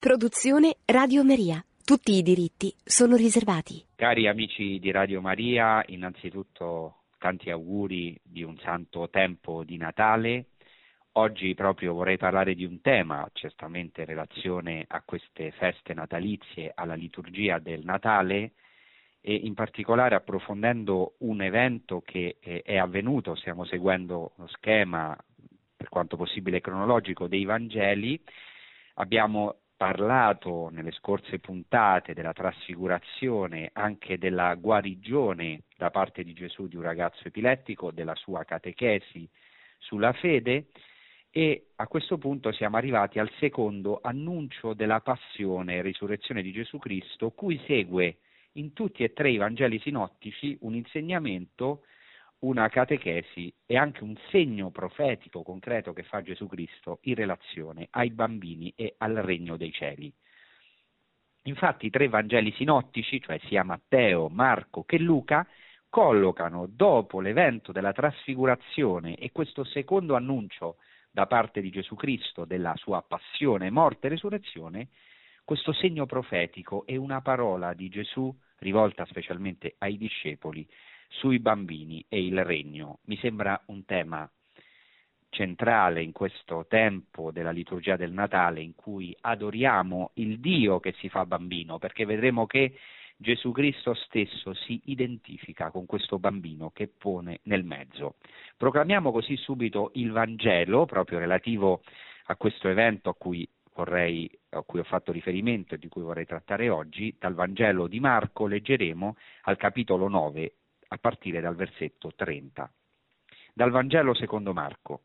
Produzione 0.00 0.76
Radio 0.86 1.22
Maria. 1.22 1.62
Tutti 1.84 2.12
i 2.12 2.22
diritti 2.22 2.72
sono 2.82 3.16
riservati. 3.16 3.84
Cari 3.96 4.28
amici 4.28 4.78
di 4.78 4.90
Radio 4.90 5.20
Maria, 5.20 5.84
innanzitutto 5.88 7.02
tanti 7.18 7.50
auguri 7.50 8.18
di 8.22 8.42
un 8.42 8.56
santo 8.60 9.10
tempo 9.10 9.62
di 9.62 9.76
Natale. 9.76 10.52
Oggi 11.18 11.52
proprio 11.52 11.92
vorrei 11.92 12.16
parlare 12.16 12.54
di 12.54 12.64
un 12.64 12.80
tema, 12.80 13.28
certamente 13.34 14.00
in 14.00 14.06
relazione 14.06 14.86
a 14.88 15.02
queste 15.04 15.50
feste 15.50 15.92
natalizie, 15.92 16.72
alla 16.74 16.94
liturgia 16.94 17.58
del 17.58 17.84
Natale 17.84 18.52
e 19.20 19.34
in 19.34 19.52
particolare 19.52 20.14
approfondendo 20.14 21.16
un 21.18 21.42
evento 21.42 22.00
che 22.00 22.38
è 22.40 22.78
avvenuto, 22.78 23.34
stiamo 23.34 23.66
seguendo 23.66 24.32
lo 24.36 24.46
schema 24.46 25.14
per 25.76 25.90
quanto 25.90 26.16
possibile 26.16 26.62
cronologico 26.62 27.26
dei 27.26 27.44
Vangeli, 27.44 28.18
abbiamo 28.94 29.56
parlato 29.80 30.68
nelle 30.70 30.90
scorse 30.90 31.38
puntate 31.38 32.12
della 32.12 32.34
trasfigurazione, 32.34 33.70
anche 33.72 34.18
della 34.18 34.54
guarigione 34.56 35.62
da 35.74 35.88
parte 35.88 36.22
di 36.22 36.34
Gesù 36.34 36.66
di 36.68 36.76
un 36.76 36.82
ragazzo 36.82 37.26
epilettico, 37.26 37.90
della 37.90 38.14
sua 38.14 38.44
catechesi 38.44 39.26
sulla 39.78 40.12
fede 40.12 40.66
e 41.30 41.68
a 41.76 41.86
questo 41.86 42.18
punto 42.18 42.52
siamo 42.52 42.76
arrivati 42.76 43.18
al 43.18 43.30
secondo 43.38 44.00
annuncio 44.02 44.74
della 44.74 45.00
passione 45.00 45.76
e 45.76 45.82
risurrezione 45.82 46.42
di 46.42 46.52
Gesù 46.52 46.76
Cristo, 46.76 47.30
cui 47.30 47.58
segue 47.66 48.18
in 48.56 48.74
tutti 48.74 49.02
e 49.02 49.14
tre 49.14 49.30
i 49.30 49.38
Vangeli 49.38 49.78
sinottici 49.78 50.58
un 50.60 50.74
insegnamento 50.74 51.84
una 52.40 52.68
catechesi 52.68 53.52
e 53.66 53.76
anche 53.76 54.02
un 54.02 54.16
segno 54.30 54.70
profetico 54.70 55.42
concreto 55.42 55.92
che 55.92 56.02
fa 56.04 56.22
Gesù 56.22 56.46
Cristo 56.46 56.98
in 57.02 57.14
relazione 57.14 57.88
ai 57.90 58.10
bambini 58.10 58.72
e 58.76 58.94
al 58.98 59.14
regno 59.14 59.56
dei 59.56 59.72
cieli. 59.72 60.12
Infatti 61.44 61.86
i 61.86 61.90
tre 61.90 62.08
Vangeli 62.08 62.52
sinottici, 62.52 63.20
cioè 63.20 63.38
sia 63.46 63.62
Matteo, 63.62 64.28
Marco 64.28 64.84
che 64.84 64.98
Luca, 64.98 65.46
collocano 65.88 66.66
dopo 66.66 67.20
l'evento 67.20 67.72
della 67.72 67.92
trasfigurazione 67.92 69.16
e 69.16 69.32
questo 69.32 69.64
secondo 69.64 70.14
annuncio 70.14 70.76
da 71.10 71.26
parte 71.26 71.60
di 71.60 71.70
Gesù 71.70 71.96
Cristo 71.96 72.44
della 72.44 72.74
sua 72.76 73.02
passione, 73.02 73.70
morte 73.70 74.06
e 74.06 74.10
resurrezione, 74.10 74.88
questo 75.44 75.72
segno 75.72 76.06
profetico 76.06 76.86
e 76.86 76.96
una 76.96 77.20
parola 77.22 77.74
di 77.74 77.88
Gesù 77.88 78.32
rivolta 78.58 79.04
specialmente 79.06 79.74
ai 79.78 79.96
discepoli 79.96 80.66
sui 81.10 81.38
bambini 81.38 82.04
e 82.08 82.24
il 82.24 82.44
regno. 82.44 83.00
Mi 83.04 83.16
sembra 83.18 83.60
un 83.66 83.84
tema 83.84 84.30
centrale 85.28 86.02
in 86.02 86.12
questo 86.12 86.66
tempo 86.68 87.30
della 87.30 87.50
liturgia 87.50 87.96
del 87.96 88.12
Natale 88.12 88.60
in 88.60 88.74
cui 88.74 89.16
adoriamo 89.20 90.12
il 90.14 90.40
Dio 90.40 90.80
che 90.80 90.94
si 90.98 91.08
fa 91.08 91.24
bambino, 91.26 91.78
perché 91.78 92.04
vedremo 92.04 92.46
che 92.46 92.74
Gesù 93.16 93.52
Cristo 93.52 93.92
stesso 93.94 94.54
si 94.54 94.80
identifica 94.86 95.70
con 95.70 95.84
questo 95.86 96.18
bambino 96.18 96.70
che 96.70 96.88
pone 96.88 97.40
nel 97.44 97.64
mezzo. 97.64 98.16
Proclamiamo 98.56 99.12
così 99.12 99.36
subito 99.36 99.90
il 99.94 100.10
Vangelo, 100.10 100.86
proprio 100.86 101.18
relativo 101.18 101.82
a 102.24 102.36
questo 102.36 102.68
evento 102.68 103.10
a 103.10 103.14
cui, 103.14 103.46
vorrei, 103.74 104.30
a 104.50 104.62
cui 104.62 104.78
ho 104.80 104.84
fatto 104.84 105.12
riferimento 105.12 105.74
e 105.74 105.78
di 105.78 105.88
cui 105.88 106.02
vorrei 106.02 106.24
trattare 106.24 106.70
oggi. 106.70 107.14
Dal 107.18 107.34
Vangelo 107.34 107.88
di 107.88 108.00
Marco 108.00 108.46
leggeremo 108.46 109.16
al 109.42 109.56
capitolo 109.58 110.08
9 110.08 110.54
a 110.92 110.98
partire 110.98 111.40
dal 111.40 111.54
versetto 111.54 112.12
30. 112.14 112.70
Dal 113.52 113.70
Vangelo 113.70 114.12
secondo 114.14 114.52
Marco. 114.52 115.02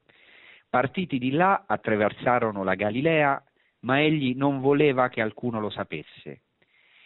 Partiti 0.68 1.20
di 1.20 1.32
là 1.32 1.66
attraversarono 1.68 2.64
la 2.64 2.74
Galilea, 2.74 3.44
ma 3.82 4.02
egli 4.02 4.36
non 4.36 4.62
voleva 4.62 5.10
che 5.10 5.22
alcuno 5.22 5.60
lo 5.60 5.70
sapesse. 5.70 6.42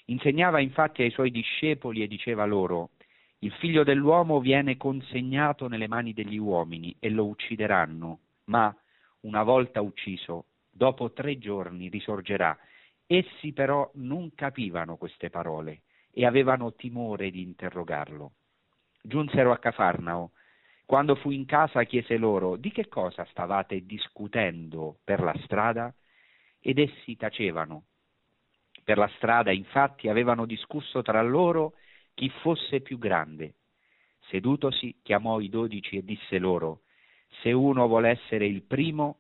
Insegnava 0.05 0.59
infatti 0.59 1.01
ai 1.01 1.11
suoi 1.11 1.29
discepoli 1.29 2.01
e 2.01 2.07
diceva 2.07 2.45
loro, 2.45 2.91
il 3.39 3.51
figlio 3.53 3.83
dell'uomo 3.83 4.39
viene 4.39 4.77
consegnato 4.77 5.67
nelle 5.67 5.87
mani 5.87 6.13
degli 6.13 6.37
uomini 6.37 6.95
e 6.99 7.09
lo 7.09 7.25
uccideranno, 7.27 8.19
ma 8.45 8.73
una 9.21 9.43
volta 9.43 9.81
ucciso, 9.81 10.45
dopo 10.69 11.11
tre 11.11 11.37
giorni 11.37 11.89
risorgerà. 11.89 12.57
Essi 13.05 13.51
però 13.53 13.89
non 13.95 14.33
capivano 14.35 14.95
queste 14.95 15.29
parole 15.29 15.81
e 16.11 16.25
avevano 16.25 16.73
timore 16.73 17.29
di 17.29 17.41
interrogarlo 17.41 18.33
giunsero 19.09 19.51
a 19.51 19.57
Cafarnao. 19.57 20.31
Quando 20.85 21.15
fu 21.15 21.31
in 21.31 21.45
casa 21.45 21.83
chiese 21.83 22.15
loro 22.15 22.55
di 22.55 22.71
che 22.71 22.87
cosa 22.87 23.25
stavate 23.31 23.85
discutendo 23.85 24.99
per 25.03 25.19
la 25.19 25.35
strada 25.43 25.93
ed 26.61 26.79
essi 26.79 27.17
tacevano. 27.17 27.83
Per 28.85 28.97
la 28.97 29.11
strada 29.17 29.51
infatti 29.51 30.07
avevano 30.07 30.45
discusso 30.45 31.01
tra 31.01 31.21
loro 31.21 31.73
chi 32.13 32.29
fosse 32.41 32.79
più 32.79 32.97
grande. 32.97 33.55
Sedutosi 34.29 34.99
chiamò 35.03 35.41
i 35.41 35.49
dodici 35.49 35.97
e 35.97 36.03
disse 36.03 36.39
loro 36.39 36.83
se 37.41 37.51
uno 37.51 37.87
vuole 37.87 38.09
essere 38.09 38.45
il 38.45 38.63
primo 38.63 39.19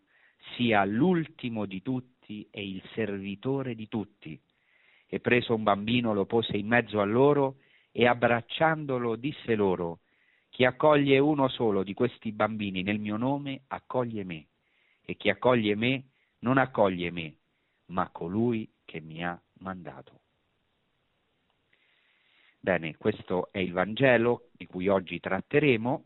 sia 0.55 0.83
l'ultimo 0.85 1.65
di 1.65 1.81
tutti 1.81 2.47
e 2.49 2.67
il 2.67 2.81
servitore 2.93 3.75
di 3.75 3.87
tutti. 3.87 4.39
E 5.07 5.19
preso 5.19 5.55
un 5.55 5.63
bambino 5.63 6.13
lo 6.13 6.25
pose 6.25 6.57
in 6.57 6.67
mezzo 6.67 6.99
a 6.99 7.05
loro 7.05 7.57
e 7.91 8.07
abbracciandolo 8.07 9.15
disse 9.15 9.55
loro, 9.55 9.99
chi 10.49 10.65
accoglie 10.65 11.19
uno 11.19 11.47
solo 11.47 11.83
di 11.83 11.93
questi 11.93 12.31
bambini 12.31 12.81
nel 12.83 12.99
mio 12.99 13.17
nome 13.17 13.61
accoglie 13.67 14.23
me, 14.23 14.47
e 15.03 15.15
chi 15.15 15.29
accoglie 15.29 15.75
me 15.75 16.03
non 16.39 16.57
accoglie 16.57 17.11
me, 17.11 17.35
ma 17.87 18.09
colui 18.09 18.69
che 18.85 18.99
mi 18.99 19.23
ha 19.23 19.39
mandato. 19.59 20.19
Bene, 22.59 22.97
questo 22.97 23.49
è 23.51 23.59
il 23.59 23.71
Vangelo 23.71 24.49
di 24.51 24.65
cui 24.65 24.87
oggi 24.87 25.19
tratteremo 25.19 26.05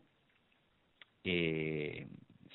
e 1.20 2.06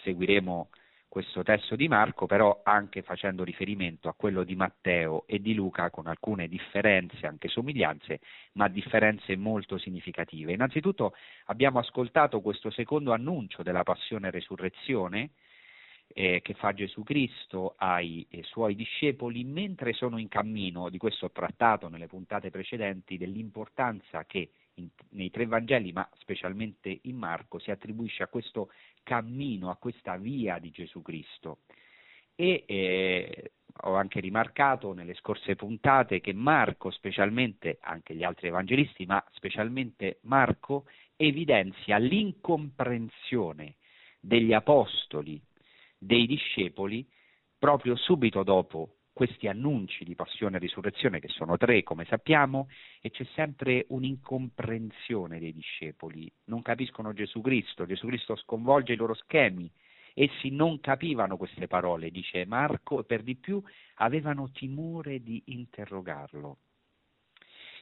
seguiremo 0.03 0.69
questo 1.09 1.43
testo 1.43 1.75
di 1.75 1.87
Marco, 1.87 2.27
però 2.27 2.61
anche 2.63 3.01
facendo 3.01 3.43
riferimento 3.43 4.07
a 4.07 4.13
quello 4.13 4.43
di 4.43 4.55
Matteo 4.55 5.25
e 5.25 5.41
di 5.41 5.53
Luca 5.53 5.89
con 5.89 6.07
alcune 6.07 6.47
differenze, 6.47 7.25
anche 7.25 7.49
somiglianze, 7.49 8.19
ma 8.53 8.67
differenze 8.69 9.35
molto 9.35 9.77
significative. 9.77 10.53
Innanzitutto 10.53 11.13
abbiamo 11.45 11.79
ascoltato 11.79 12.39
questo 12.41 12.69
secondo 12.69 13.11
annuncio 13.11 13.63
della 13.63 13.83
passione 13.83 14.27
e 14.27 14.31
resurrezione 14.31 15.31
eh, 16.13 16.41
che 16.41 16.53
fa 16.53 16.73
Gesù 16.73 17.03
Cristo 17.03 17.75
ai 17.77 18.25
eh, 18.29 18.43
suoi 18.43 18.75
discepoli 18.75 19.43
mentre 19.43 19.93
sono 19.93 20.17
in 20.17 20.27
cammino, 20.27 20.89
di 20.89 20.97
questo 20.97 21.25
ho 21.25 21.31
trattato 21.31 21.87
nelle 21.87 22.07
puntate 22.07 22.49
precedenti, 22.49 23.17
dell'importanza 23.17 24.25
che 24.25 24.49
in, 24.75 24.89
nei 25.09 25.29
tre 25.29 25.45
Vangeli, 25.45 25.91
ma 25.91 26.07
specialmente 26.17 26.99
in 27.03 27.17
Marco, 27.17 27.59
si 27.59 27.71
attribuisce 27.71 28.23
a 28.23 28.27
questo 28.27 28.71
cammino, 29.03 29.69
a 29.69 29.77
questa 29.77 30.17
via 30.17 30.59
di 30.59 30.71
Gesù 30.71 31.01
Cristo. 31.01 31.59
E 32.35 32.63
eh, 32.67 33.51
ho 33.83 33.95
anche 33.95 34.19
rimarcato 34.19 34.93
nelle 34.93 35.13
scorse 35.15 35.55
puntate 35.55 36.21
che 36.21 36.33
Marco, 36.33 36.91
specialmente 36.91 37.77
anche 37.81 38.15
gli 38.15 38.23
altri 38.23 38.47
evangelisti, 38.47 39.05
ma 39.05 39.23
specialmente 39.31 40.19
Marco, 40.23 40.85
evidenzia 41.15 41.97
l'incomprensione 41.97 43.75
degli 44.19 44.53
apostoli, 44.53 45.41
dei 45.97 46.25
discepoli, 46.25 47.07
proprio 47.57 47.95
subito 47.95 48.43
dopo 48.43 48.98
questi 49.19 49.49
annunci 49.49 50.05
di 50.05 50.15
passione 50.15 50.55
e 50.55 50.59
risurrezione, 50.59 51.19
che 51.19 51.27
sono 51.27 51.57
tre, 51.57 51.83
come 51.83 52.05
sappiamo, 52.05 52.69
e 53.01 53.11
c'è 53.11 53.25
sempre 53.35 53.85
un'incomprensione 53.89 55.39
dei 55.39 55.51
discepoli. 55.51 56.31
Non 56.45 56.61
capiscono 56.61 57.11
Gesù 57.11 57.41
Cristo, 57.41 57.85
Gesù 57.85 58.07
Cristo 58.07 58.37
sconvolge 58.37 58.93
i 58.93 58.95
loro 58.95 59.13
schemi. 59.13 59.69
Essi 60.13 60.51
non 60.51 60.79
capivano 60.79 61.35
queste 61.35 61.67
parole, 61.67 62.11
dice 62.11 62.45
Marco, 62.45 63.01
e 63.01 63.03
per 63.03 63.21
di 63.21 63.35
più 63.35 63.61
avevano 63.95 64.51
timore 64.53 65.21
di 65.21 65.43
interrogarlo. 65.47 66.59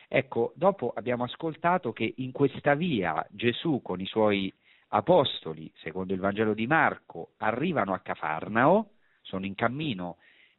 Ecco, 0.08 0.54
dopo 0.56 0.92
abbiamo 0.96 1.24
ascoltato 1.24 1.94
che 1.94 2.16
in 2.18 2.32
questa 2.32 2.74
via 2.74 3.24
Gesù 3.30 3.84
con 3.84 4.02
i 4.02 4.08
suoi 4.08 4.52
apostoli, 4.88 5.72
secondo 5.84 6.16
il 6.16 6.20
Vangelo 6.20 6.56
di 6.56 6.66
Marco, 6.66 7.34
arrivano 7.38 7.94
a 7.94 8.00
Cafarnao, 8.00 8.94
sono 9.22 9.46
in 9.46 9.54
cammino 9.54 10.18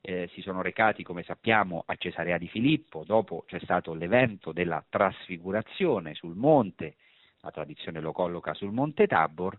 eh, 0.08 0.30
si 0.32 0.40
sono 0.40 0.62
recati, 0.62 1.02
come 1.02 1.22
sappiamo, 1.22 1.82
a 1.84 1.94
Cesarea 1.96 2.38
di 2.38 2.48
Filippo, 2.48 3.04
dopo 3.04 3.44
c'è 3.46 3.58
stato 3.60 3.92
l'evento 3.92 4.52
della 4.52 4.82
trasfigurazione 4.88 6.14
sul 6.14 6.34
monte, 6.34 6.96
la 7.40 7.50
tradizione 7.50 8.00
lo 8.00 8.12
colloca 8.12 8.54
sul 8.54 8.72
monte 8.72 9.06
Tabor, 9.06 9.58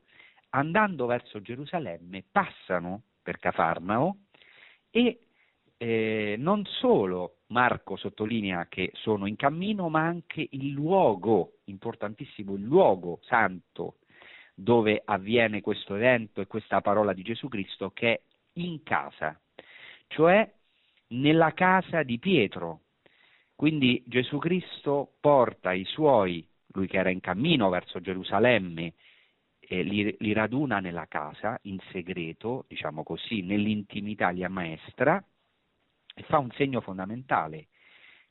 andando 0.49 1.05
verso 1.05 1.39
Gerusalemme 1.39 2.23
passano 2.31 3.03
per 3.21 3.37
Cafarnao 3.37 4.17
e 4.89 5.19
eh, 5.77 6.35
non 6.39 6.65
solo 6.65 7.41
Marco 7.49 7.95
sottolinea 7.95 8.65
che 8.67 8.89
sono 8.95 9.27
in 9.27 9.35
cammino, 9.35 9.87
ma 9.87 10.01
anche 10.01 10.47
il 10.49 10.71
luogo, 10.71 11.59
importantissimo, 11.65 12.55
il 12.55 12.63
luogo 12.63 13.19
santo 13.21 13.97
dove 14.55 15.03
avviene 15.05 15.61
questo 15.61 15.93
evento 15.93 16.41
e 16.41 16.47
questa 16.47 16.81
parola 16.81 17.13
di 17.13 17.21
Gesù 17.21 17.47
Cristo 17.49 17.91
che 17.91 18.13
è 18.13 18.21
in 18.53 18.81
casa, 18.81 19.39
cioè 20.09 20.51
nella 21.09 21.53
casa 21.53 22.03
di 22.03 22.19
Pietro. 22.19 22.81
Quindi 23.55 24.03
Gesù 24.05 24.37
Cristo 24.37 25.15
porta 25.19 25.71
i 25.71 25.85
suoi, 25.85 26.45
lui 26.67 26.87
che 26.87 26.97
era 26.97 27.09
in 27.09 27.19
cammino 27.19 27.69
verso 27.69 27.99
Gerusalemme, 28.01 28.93
li, 29.69 30.15
li, 30.17 30.33
raduna 30.33 30.79
nella 30.79 31.05
casa 31.07 31.59
in 31.63 31.77
segreto, 31.91 32.65
diciamo 32.67 33.03
così, 33.03 33.41
nell'intimità 33.41 34.29
li 34.29 34.43
ammaestra 34.43 35.23
e 36.15 36.23
fa 36.23 36.39
un 36.39 36.49
segno 36.51 36.81
fondamentale, 36.81 37.67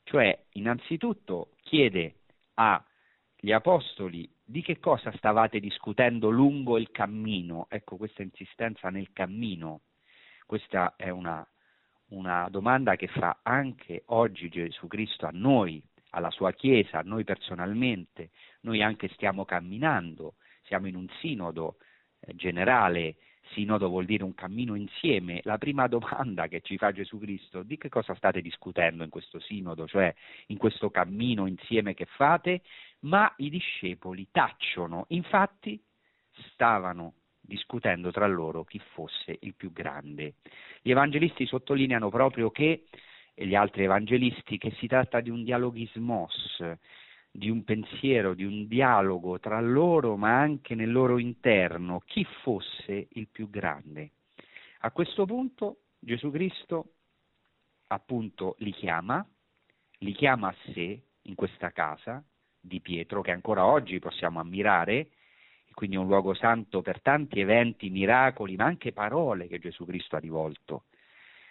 cioè 0.03 0.45
innanzitutto 0.53 1.51
chiede 1.61 2.15
agli 2.55 3.51
apostoli 3.51 4.29
di 4.43 4.61
che 4.61 4.79
cosa 4.79 5.13
stavate 5.15 5.59
discutendo 5.59 6.29
lungo 6.29 6.77
il 6.77 6.91
cammino, 6.91 7.67
ecco 7.69 7.95
questa 7.95 8.21
insistenza 8.21 8.89
nel 8.89 9.11
cammino, 9.13 9.81
questa 10.45 10.95
è 10.97 11.09
una, 11.09 11.47
una 12.09 12.47
domanda 12.49 12.95
che 12.95 13.07
fa 13.07 13.39
anche 13.43 14.03
oggi 14.07 14.49
Gesù 14.49 14.87
Cristo 14.87 15.25
a 15.25 15.31
noi, 15.31 15.81
alla 16.11 16.31
sua 16.31 16.51
Chiesa, 16.53 16.99
a 16.99 17.03
noi 17.03 17.23
personalmente, 17.23 18.31
noi 18.61 18.81
anche 18.81 19.09
stiamo 19.09 19.45
camminando, 19.45 20.35
siamo 20.63 20.87
in 20.87 20.95
un 20.95 21.07
sinodo 21.19 21.77
eh, 22.21 22.35
generale, 22.35 23.15
sinodo 23.51 23.89
vuol 23.89 24.05
dire 24.05 24.23
un 24.23 24.33
cammino 24.33 24.75
insieme. 24.75 25.41
La 25.43 25.57
prima 25.57 25.87
domanda 25.87 26.47
che 26.47 26.61
ci 26.61 26.77
fa 26.77 26.91
Gesù 26.91 27.19
Cristo, 27.19 27.63
di 27.63 27.77
che 27.77 27.89
cosa 27.89 28.15
state 28.15 28.41
discutendo 28.41 29.03
in 29.03 29.09
questo 29.09 29.39
sinodo, 29.39 29.87
cioè 29.87 30.13
in 30.47 30.57
questo 30.57 30.89
cammino 30.89 31.45
insieme 31.47 31.93
che 31.93 32.05
fate? 32.05 32.61
Ma 33.01 33.31
i 33.37 33.49
discepoli 33.49 34.27
tacciono, 34.31 35.05
infatti 35.09 35.81
stavano 36.53 37.13
discutendo 37.49 38.11
tra 38.11 38.27
loro 38.27 38.63
chi 38.63 38.79
fosse 38.93 39.37
il 39.41 39.55
più 39.55 39.73
grande. 39.73 40.35
Gli 40.81 40.91
evangelisti 40.91 41.45
sottolineano 41.45 42.09
proprio 42.09 42.51
che, 42.51 42.85
e 43.33 43.45
gli 43.47 43.55
altri 43.55 43.83
evangelisti, 43.83 44.57
che 44.57 44.71
si 44.77 44.87
tratta 44.87 45.19
di 45.19 45.29
un 45.29 45.43
dialoghismos, 45.43 46.75
di 47.31 47.49
un 47.49 47.63
pensiero, 47.63 48.33
di 48.33 48.43
un 48.45 48.67
dialogo 48.67 49.39
tra 49.39 49.59
loro, 49.59 50.15
ma 50.15 50.39
anche 50.39 50.75
nel 50.75 50.91
loro 50.91 51.17
interno, 51.17 52.01
chi 52.05 52.25
fosse 52.43 53.07
il 53.11 53.27
più 53.27 53.49
grande. 53.49 54.11
A 54.81 54.91
questo 54.91 55.25
punto 55.25 55.79
Gesù 55.99 56.31
Cristo 56.31 56.93
appunto 57.87 58.55
li 58.59 58.71
chiama, 58.71 59.25
li 59.99 60.13
chiama 60.13 60.49
a 60.49 60.55
sé 60.73 61.01
in 61.23 61.35
questa 61.35 61.71
casa 61.71 62.23
di 62.59 62.79
Pietro 62.79 63.21
che 63.21 63.31
ancora 63.31 63.65
oggi 63.65 63.99
possiamo 63.99 64.39
ammirare, 64.39 65.09
quindi 65.79 65.95
un 65.95 66.07
luogo 66.07 66.33
santo 66.33 66.81
per 66.81 67.01
tanti 67.01 67.39
eventi, 67.39 67.89
miracoli, 67.89 68.57
ma 68.57 68.65
anche 68.65 68.91
parole 68.91 69.47
che 69.47 69.59
Gesù 69.59 69.85
Cristo 69.85 70.17
ha 70.17 70.19
rivolto 70.19 70.83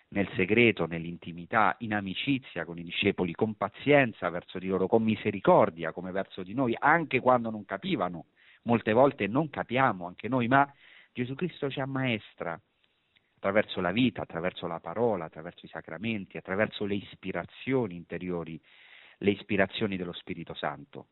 nel 0.08 0.28
segreto, 0.36 0.84
nell'intimità, 0.84 1.74
in 1.78 1.94
amicizia 1.94 2.66
con 2.66 2.76
i 2.76 2.82
discepoli, 2.82 3.32
con 3.32 3.54
pazienza 3.54 4.28
verso 4.28 4.58
di 4.58 4.66
loro, 4.66 4.86
con 4.86 5.02
misericordia 5.02 5.92
come 5.92 6.10
verso 6.10 6.42
di 6.42 6.52
noi, 6.52 6.76
anche 6.78 7.20
quando 7.20 7.48
non 7.48 7.64
capivano. 7.64 8.26
Molte 8.64 8.92
volte 8.92 9.26
non 9.28 9.48
capiamo 9.48 10.06
anche 10.06 10.28
noi, 10.28 10.46
ma 10.46 10.70
Gesù 11.10 11.34
Cristo 11.34 11.70
ci 11.70 11.80
ammaestra 11.80 12.60
attraverso 13.36 13.80
la 13.80 13.92
vita, 13.92 14.20
attraverso 14.20 14.66
la 14.66 14.78
parola, 14.78 15.24
attraverso 15.24 15.64
i 15.64 15.70
sacramenti, 15.70 16.36
attraverso 16.36 16.84
le 16.84 16.96
ispirazioni 16.96 17.94
interiori, 17.94 18.60
le 19.20 19.30
ispirazioni 19.30 19.96
dello 19.96 20.12
Spirito 20.12 20.52
Santo. 20.52 21.06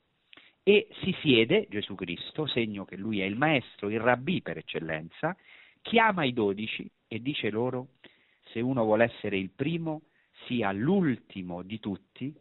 E 0.68 0.88
si 1.00 1.14
siede 1.20 1.68
Gesù 1.70 1.94
Cristo, 1.94 2.44
segno 2.48 2.84
che 2.84 2.96
lui 2.96 3.20
è 3.20 3.24
il 3.24 3.36
maestro, 3.36 3.88
il 3.88 4.00
rabbì 4.00 4.42
per 4.42 4.56
eccellenza, 4.58 5.36
chiama 5.80 6.24
i 6.24 6.32
dodici 6.32 6.90
e 7.06 7.22
dice 7.22 7.50
loro 7.50 7.90
se 8.46 8.58
uno 8.58 8.82
vuole 8.82 9.04
essere 9.04 9.38
il 9.38 9.50
primo, 9.50 10.06
sia 10.46 10.72
l'ultimo 10.72 11.62
di 11.62 11.78
tutti 11.78 12.34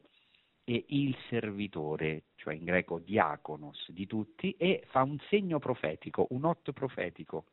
e 0.63 0.85
il 0.87 1.15
servitore, 1.29 2.23
cioè 2.37 2.55
in 2.55 2.63
greco 2.63 2.97
diaconos 2.97 3.91
di 3.91 4.07
tutti, 4.07 4.55
e 4.57 4.81
fa 4.87 5.03
un 5.03 5.19
segno 5.29 5.59
profetico, 5.59 6.25
un 6.31 6.45
otto 6.45 6.73
profetico, 6.73 7.45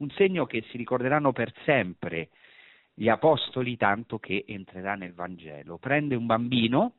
un 0.00 0.10
segno 0.10 0.44
che 0.44 0.62
si 0.68 0.76
ricorderanno 0.76 1.32
per 1.32 1.54
sempre 1.64 2.28
gli 2.92 3.08
apostoli 3.08 3.78
tanto 3.78 4.18
che 4.18 4.44
entrerà 4.46 4.94
nel 4.94 5.14
Vangelo. 5.14 5.78
Prende 5.78 6.16
un 6.16 6.26
bambino, 6.26 6.92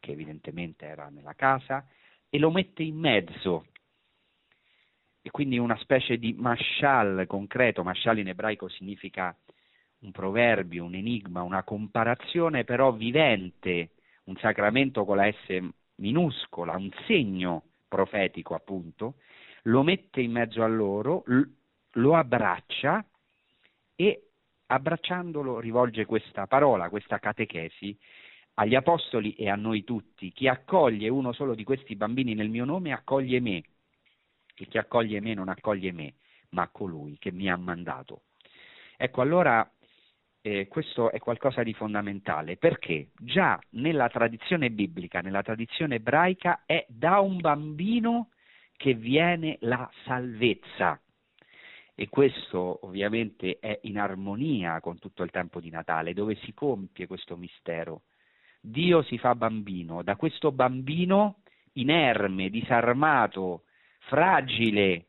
che 0.00 0.12
evidentemente 0.12 0.84
era 0.84 1.08
nella 1.08 1.32
casa, 1.32 1.86
e 2.30 2.38
lo 2.38 2.50
mette 2.50 2.82
in 2.82 2.96
mezzo. 2.96 3.66
E 5.22 5.30
quindi 5.30 5.58
una 5.58 5.76
specie 5.78 6.18
di 6.18 6.32
mashal 6.32 7.26
concreto, 7.26 7.82
mashal 7.82 8.18
in 8.18 8.28
ebraico 8.28 8.68
significa 8.68 9.36
un 10.00 10.12
proverbio, 10.12 10.84
un 10.84 10.94
enigma, 10.94 11.42
una 11.42 11.64
comparazione 11.64 12.64
però 12.64 12.92
vivente, 12.92 13.90
un 14.24 14.36
sacramento 14.36 15.04
con 15.04 15.16
la 15.16 15.30
S 15.30 15.58
minuscola, 15.96 16.76
un 16.76 16.90
segno 17.06 17.64
profetico 17.88 18.54
appunto, 18.54 19.14
lo 19.62 19.82
mette 19.82 20.20
in 20.20 20.30
mezzo 20.30 20.62
a 20.62 20.68
loro, 20.68 21.24
lo 21.92 22.14
abbraccia 22.14 23.04
e 23.96 24.28
abbracciandolo 24.66 25.58
rivolge 25.58 26.04
questa 26.04 26.46
parola, 26.46 26.88
questa 26.88 27.18
catechesi 27.18 27.98
agli 28.60 28.74
apostoli 28.74 29.34
e 29.34 29.48
a 29.48 29.56
noi 29.56 29.84
tutti. 29.84 30.32
Chi 30.32 30.48
accoglie 30.48 31.08
uno 31.08 31.32
solo 31.32 31.54
di 31.54 31.64
questi 31.64 31.96
bambini 31.96 32.34
nel 32.34 32.48
mio 32.48 32.64
nome 32.64 32.92
accoglie 32.92 33.40
me 33.40 33.62
e 34.56 34.66
chi 34.66 34.78
accoglie 34.78 35.20
me 35.20 35.34
non 35.34 35.48
accoglie 35.48 35.92
me, 35.92 36.14
ma 36.50 36.68
colui 36.68 37.16
che 37.18 37.30
mi 37.30 37.48
ha 37.48 37.56
mandato. 37.56 38.22
Ecco, 38.96 39.20
allora 39.20 39.68
eh, 40.40 40.66
questo 40.66 41.12
è 41.12 41.20
qualcosa 41.20 41.62
di 41.62 41.72
fondamentale 41.72 42.56
perché 42.56 43.10
già 43.16 43.60
nella 43.70 44.08
tradizione 44.08 44.70
biblica, 44.70 45.20
nella 45.20 45.42
tradizione 45.42 45.96
ebraica, 45.96 46.62
è 46.66 46.84
da 46.88 47.20
un 47.20 47.38
bambino 47.38 48.30
che 48.76 48.94
viene 48.94 49.58
la 49.60 49.88
salvezza. 50.04 51.00
E 51.94 52.08
questo 52.08 52.80
ovviamente 52.82 53.58
è 53.60 53.78
in 53.82 53.98
armonia 53.98 54.80
con 54.80 54.98
tutto 54.98 55.22
il 55.22 55.30
tempo 55.30 55.60
di 55.60 55.70
Natale, 55.70 56.12
dove 56.12 56.36
si 56.42 56.52
compie 56.54 57.06
questo 57.06 57.36
mistero. 57.36 58.02
Dio 58.60 59.02
si 59.02 59.18
fa 59.18 59.34
bambino, 59.34 60.02
da 60.02 60.16
questo 60.16 60.52
bambino 60.52 61.42
inerme, 61.74 62.50
disarmato, 62.50 63.64
fragile, 64.00 65.08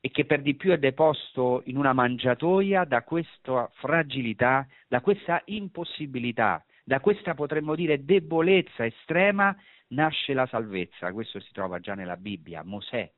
e 0.00 0.10
che 0.10 0.24
per 0.24 0.40
di 0.40 0.54
più 0.54 0.70
è 0.70 0.78
deposto 0.78 1.62
in 1.64 1.76
una 1.76 1.92
mangiatoia 1.92 2.84
da 2.84 3.02
questa 3.02 3.68
fragilità, 3.74 4.64
da 4.86 5.00
questa 5.00 5.42
impossibilità, 5.46 6.64
da 6.84 7.00
questa 7.00 7.34
potremmo 7.34 7.74
dire 7.74 8.04
debolezza 8.04 8.86
estrema, 8.86 9.56
nasce 9.88 10.32
la 10.32 10.46
salvezza. 10.46 11.12
Questo 11.12 11.40
si 11.40 11.50
trova 11.52 11.80
già 11.80 11.94
nella 11.94 12.16
Bibbia. 12.16 12.62
Mosè. 12.62 13.12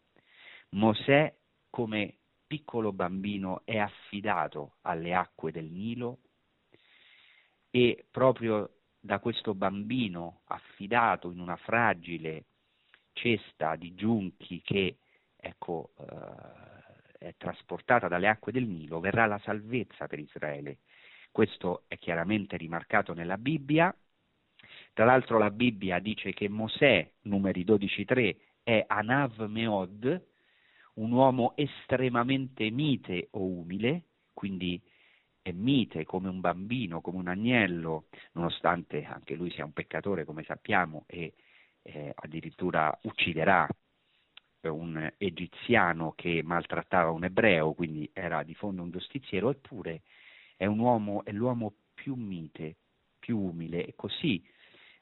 Mosè 0.71 1.35
come 1.69 2.17
piccolo 2.47 2.93
bambino 2.93 3.61
è 3.67 3.77
affidato 3.77 4.77
alle 4.83 5.13
acque 5.13 5.53
del 5.53 5.67
Nilo 5.67 6.21
e 7.71 8.07
proprio 8.11 8.78
da 9.01 9.19
questo 9.19 9.55
bambino 9.55 10.41
affidato 10.47 11.31
in 11.31 11.41
una 11.41 11.57
fragile 11.57 12.45
cesta 13.13 13.77
di 13.77 13.95
giunchi 13.95 14.61
che 14.63 14.99
ecco, 15.37 15.93
eh, 15.99 17.27
è 17.27 17.35
trasportata 17.37 18.09
dalle 18.09 18.29
acque 18.29 18.53
del 18.53 18.67
Nilo, 18.67 19.01
verrà 19.01 19.27
la 19.27 19.39
salvezza 19.39 20.07
per 20.07 20.19
Israele. 20.19 20.79
Questo 21.31 21.85
è 21.89 21.97
chiaramente 21.99 22.57
rimarcato 22.57 23.13
nella 23.13 23.39
Bibbia. 23.39 23.95
Tra 24.93 25.05
l'altro 25.05 25.39
la 25.39 25.51
Bibbia 25.51 25.99
dice 25.99 26.33
che 26.33 26.49
Mosè, 26.49 27.11
numeri 27.23 27.65
12.3, 27.65 28.37
è 28.63 28.85
Anav 28.87 29.41
Meod, 29.43 30.27
un 30.95 31.13
uomo 31.13 31.57
estremamente 31.57 32.71
mite 32.71 33.29
o 33.33 33.45
umile, 33.45 34.05
quindi 34.33 34.81
è 35.49 35.53
mite 35.53 36.05
come 36.05 36.29
un 36.29 36.41
bambino, 36.41 37.01
come 37.01 37.19
un 37.19 37.29
agnello, 37.29 38.07
nonostante 38.33 39.05
anche 39.05 39.35
lui 39.35 39.51
sia 39.51 39.65
un 39.65 39.73
peccatore, 39.73 40.25
come 40.25 40.45
sappiamo, 40.45 41.05
e 41.07 41.35
eh, 41.83 42.13
addirittura 42.15 42.97
ucciderà 43.03 43.67
un 44.63 45.11
egiziano 45.17 46.13
che 46.15 46.43
maltrattava 46.45 47.11
un 47.11 47.25
ebreo, 47.25 47.73
quindi 47.73 48.11
era 48.13 48.43
di 48.43 48.55
fondo 48.55 48.83
un 48.83 48.91
giustiziero, 48.91 49.51
eppure 49.51 50.03
è, 50.57 50.67
uomo, 50.67 51.25
è 51.25 51.33
l'uomo 51.33 51.73
più 51.95 52.15
mite, 52.15 52.77
più 53.19 53.39
umile 53.39 53.87
e 53.87 53.95
così 53.97 54.45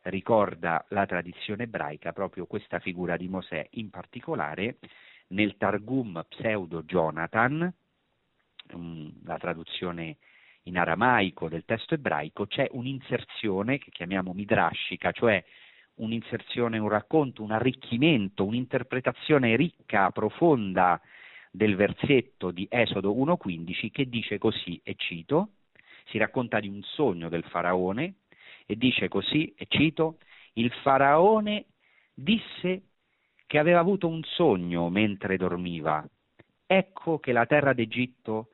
ricorda 0.03 0.85
la 0.91 1.07
tradizione 1.07 1.65
ebraica 1.65 2.12
proprio 2.12 2.47
questa 2.47 2.79
figura 2.79 3.17
di 3.17 3.26
Mosè, 3.26 3.67
in 3.73 3.91
particolare 3.91 4.79
nel 5.29 5.57
Targum 5.57 6.25
pseudo 6.29 6.85
Jonathan, 6.85 7.73
la 9.25 9.38
traduzione 9.38 10.19
in 10.66 10.78
aramaico 10.78 11.49
del 11.49 11.64
testo 11.64 11.94
ebraico, 11.94 12.46
c'è 12.46 12.68
un'inserzione 12.73 13.78
che 13.78 13.90
chiamiamo 13.90 14.32
midrashica, 14.32 15.12
cioè 15.12 15.42
un'inserzione, 15.96 16.78
un 16.78 16.88
racconto, 16.88 17.42
un 17.42 17.52
arricchimento, 17.52 18.44
un'interpretazione 18.44 19.56
ricca, 19.56 20.11
profonda 20.11 21.00
del 21.50 21.75
versetto 21.76 22.50
di 22.50 22.66
Esodo 22.68 23.14
1.15 23.14 23.90
che 23.90 24.08
dice 24.08 24.38
così, 24.38 24.80
e 24.82 24.94
cito, 24.96 25.50
si 26.06 26.18
racconta 26.18 26.61
di 26.61 26.68
un 26.68 26.82
sogno 26.82 27.28
del 27.28 27.44
faraone 27.44 28.16
e 28.66 28.76
dice 28.76 29.08
così, 29.08 29.54
e 29.56 29.66
cito, 29.68 30.18
il 30.54 30.70
faraone 30.82 31.66
disse 32.12 32.82
che 33.46 33.58
aveva 33.58 33.78
avuto 33.78 34.08
un 34.08 34.23
sogno 34.25 34.90
mentre 34.90 35.37
dormiva. 35.37 36.06
Ecco 36.66 37.20
che 37.20 37.32
la 37.32 37.46
terra 37.46 37.73
d'Egitto 37.73 38.49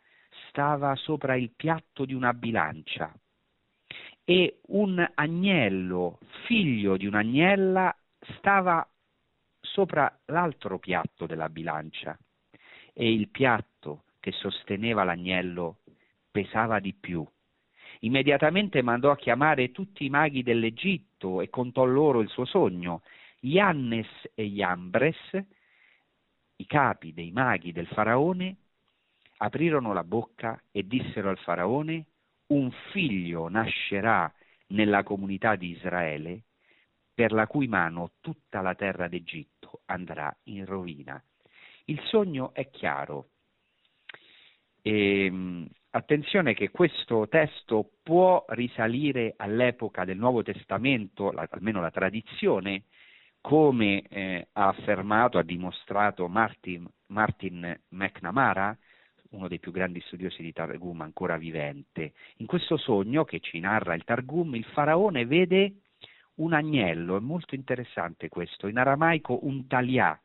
stava 0.52 0.94
sopra 0.96 1.34
il 1.34 1.50
piatto 1.56 2.04
di 2.04 2.12
una 2.12 2.34
bilancia 2.34 3.10
e 4.22 4.60
un 4.66 5.04
agnello, 5.14 6.18
figlio 6.44 6.98
di 6.98 7.06
un'agnella, 7.06 7.96
stava 8.36 8.86
sopra 9.60 10.14
l'altro 10.26 10.78
piatto 10.78 11.24
della 11.24 11.48
bilancia 11.48 12.16
e 12.92 13.10
il 13.10 13.28
piatto 13.28 14.04
che 14.20 14.30
sosteneva 14.32 15.04
l'agnello 15.04 15.78
pesava 16.30 16.80
di 16.80 16.92
più. 16.92 17.26
Immediatamente 18.00 18.82
mandò 18.82 19.10
a 19.10 19.16
chiamare 19.16 19.72
tutti 19.72 20.04
i 20.04 20.10
maghi 20.10 20.42
dell'Egitto 20.42 21.40
e 21.40 21.48
contò 21.48 21.84
loro 21.84 22.20
il 22.20 22.28
suo 22.28 22.44
sogno. 22.44 23.02
Iannes 23.40 24.08
e 24.34 24.44
Iambres, 24.44 25.16
i 26.56 26.66
capi 26.66 27.14
dei 27.14 27.30
maghi 27.30 27.72
del 27.72 27.86
faraone, 27.86 28.56
aprirono 29.42 29.92
la 29.92 30.04
bocca 30.04 30.60
e 30.70 30.86
dissero 30.86 31.28
al 31.28 31.38
faraone 31.38 32.06
un 32.48 32.70
figlio 32.92 33.48
nascerà 33.48 34.32
nella 34.68 35.02
comunità 35.02 35.56
di 35.56 35.70
Israele 35.70 36.44
per 37.12 37.32
la 37.32 37.46
cui 37.46 37.66
mano 37.66 38.12
tutta 38.20 38.60
la 38.60 38.74
terra 38.74 39.08
d'Egitto 39.08 39.82
andrà 39.86 40.34
in 40.44 40.64
rovina. 40.64 41.22
Il 41.86 42.00
sogno 42.04 42.54
è 42.54 42.70
chiaro. 42.70 43.30
E, 44.80 45.24
ehm, 45.26 45.68
attenzione 45.90 46.54
che 46.54 46.70
questo 46.70 47.28
testo 47.28 47.90
può 48.02 48.44
risalire 48.50 49.34
all'epoca 49.36 50.04
del 50.04 50.18
Nuovo 50.18 50.42
Testamento, 50.42 51.32
la, 51.32 51.46
almeno 51.50 51.80
la 51.80 51.90
tradizione, 51.90 52.84
come 53.40 54.02
eh, 54.02 54.48
ha 54.52 54.68
affermato, 54.68 55.36
ha 55.36 55.42
dimostrato 55.42 56.28
Martin, 56.28 56.88
Martin 57.06 57.80
McNamara, 57.88 58.76
uno 59.32 59.48
dei 59.48 59.58
più 59.58 59.72
grandi 59.72 60.00
studiosi 60.00 60.42
di 60.42 60.52
Targum 60.52 61.00
ancora 61.00 61.36
vivente. 61.36 62.12
In 62.36 62.46
questo 62.46 62.76
sogno 62.76 63.24
che 63.24 63.40
ci 63.40 63.58
narra 63.60 63.94
il 63.94 64.04
Targum, 64.04 64.54
il 64.54 64.64
faraone 64.64 65.26
vede 65.26 65.80
un 66.34 66.52
agnello, 66.52 67.16
è 67.16 67.20
molto 67.20 67.54
interessante 67.54 68.28
questo, 68.28 68.66
in 68.66 68.78
aramaico 68.78 69.44
un 69.46 69.66
talia, 69.66 70.18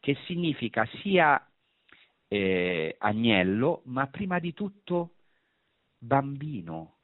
che 0.00 0.16
significa 0.26 0.86
sia 1.02 1.44
eh, 2.28 2.96
agnello, 2.98 3.82
ma 3.86 4.06
prima 4.06 4.38
di 4.38 4.52
tutto 4.54 5.14
bambino, 5.98 6.96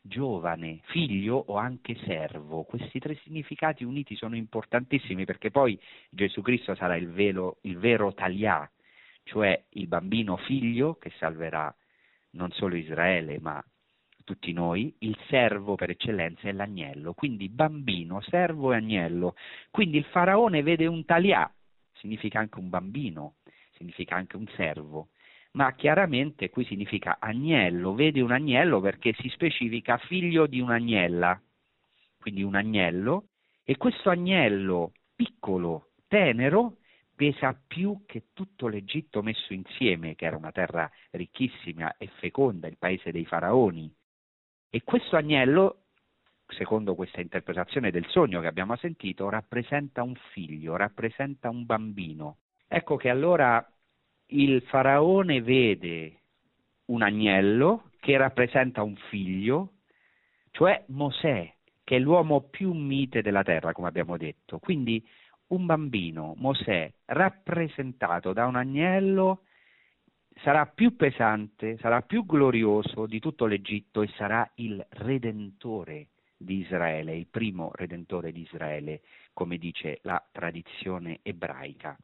giovane, 0.00 0.80
figlio 0.84 1.36
o 1.36 1.56
anche 1.56 1.96
servo. 2.04 2.64
Questi 2.64 2.98
tre 2.98 3.16
significati 3.22 3.84
uniti 3.84 4.16
sono 4.16 4.36
importantissimi 4.36 5.24
perché 5.24 5.50
poi 5.50 5.78
Gesù 6.10 6.42
Cristo 6.42 6.74
sarà 6.74 6.96
il, 6.96 7.10
velo, 7.10 7.58
il 7.62 7.78
vero 7.78 8.12
talia, 8.12 8.68
cioè 9.26 9.64
il 9.70 9.88
bambino 9.88 10.36
figlio 10.36 10.94
che 10.94 11.10
salverà 11.18 11.74
non 12.30 12.50
solo 12.52 12.76
Israele 12.76 13.38
ma 13.40 13.62
tutti 14.26 14.52
noi, 14.52 14.92
il 14.98 15.16
servo 15.28 15.76
per 15.76 15.90
eccellenza 15.90 16.48
è 16.48 16.52
l'agnello, 16.52 17.14
quindi 17.14 17.48
bambino, 17.48 18.20
servo 18.22 18.72
e 18.72 18.76
agnello. 18.76 19.36
Quindi 19.70 19.98
il 19.98 20.04
faraone 20.04 20.62
vede 20.62 20.86
un 20.86 21.04
talia, 21.04 21.48
significa 21.92 22.40
anche 22.40 22.58
un 22.58 22.68
bambino, 22.68 23.36
significa 23.76 24.16
anche 24.16 24.36
un 24.36 24.46
servo, 24.56 25.10
ma 25.52 25.72
chiaramente 25.74 26.50
qui 26.50 26.64
significa 26.64 27.18
agnello, 27.20 27.94
vede 27.94 28.20
un 28.20 28.32
agnello 28.32 28.80
perché 28.80 29.14
si 29.14 29.28
specifica 29.28 29.96
figlio 29.96 30.48
di 30.48 30.58
un'agnella, 30.58 31.40
quindi 32.18 32.42
un 32.42 32.56
agnello, 32.56 33.28
e 33.62 33.76
questo 33.76 34.10
agnello 34.10 34.92
piccolo, 35.14 35.90
tenero, 36.08 36.78
pesa 37.16 37.58
più 37.66 38.04
che 38.06 38.26
tutto 38.34 38.68
l'Egitto 38.68 39.22
messo 39.22 39.52
insieme, 39.52 40.14
che 40.14 40.26
era 40.26 40.36
una 40.36 40.52
terra 40.52 40.88
ricchissima 41.10 41.96
e 41.96 42.08
feconda, 42.18 42.68
il 42.68 42.76
paese 42.78 43.10
dei 43.10 43.24
faraoni. 43.24 43.92
E 44.70 44.82
questo 44.84 45.16
agnello, 45.16 45.86
secondo 46.46 46.94
questa 46.94 47.20
interpretazione 47.20 47.90
del 47.90 48.06
sogno 48.08 48.40
che 48.40 48.46
abbiamo 48.46 48.76
sentito, 48.76 49.28
rappresenta 49.30 50.02
un 50.02 50.14
figlio, 50.32 50.76
rappresenta 50.76 51.48
un 51.48 51.64
bambino. 51.64 52.38
Ecco 52.68 52.96
che 52.96 53.08
allora 53.08 53.66
il 54.26 54.60
faraone 54.62 55.40
vede 55.40 56.20
un 56.86 57.02
agnello 57.02 57.90
che 58.00 58.16
rappresenta 58.16 58.82
un 58.82 58.96
figlio, 59.08 59.72
cioè 60.50 60.84
Mosè, 60.88 61.52
che 61.82 61.96
è 61.96 61.98
l'uomo 61.98 62.42
più 62.42 62.72
mite 62.72 63.22
della 63.22 63.42
terra, 63.42 63.72
come 63.72 63.88
abbiamo 63.88 64.16
detto. 64.16 64.58
Quindi 64.58 65.04
un 65.48 65.66
bambino, 65.66 66.34
Mosè, 66.36 66.92
rappresentato 67.06 68.32
da 68.32 68.46
un 68.46 68.56
agnello, 68.56 69.42
sarà 70.42 70.66
più 70.66 70.96
pesante, 70.96 71.76
sarà 71.78 72.02
più 72.02 72.24
glorioso 72.24 73.06
di 73.06 73.20
tutto 73.20 73.46
l'Egitto 73.46 74.02
e 74.02 74.08
sarà 74.16 74.48
il 74.56 74.84
redentore 74.90 76.08
di 76.36 76.58
Israele, 76.58 77.16
il 77.16 77.26
primo 77.26 77.70
redentore 77.74 78.32
di 78.32 78.42
Israele, 78.42 79.02
come 79.32 79.56
dice 79.56 80.00
la 80.02 80.22
tradizione 80.30 81.20
ebraica. 81.22 81.96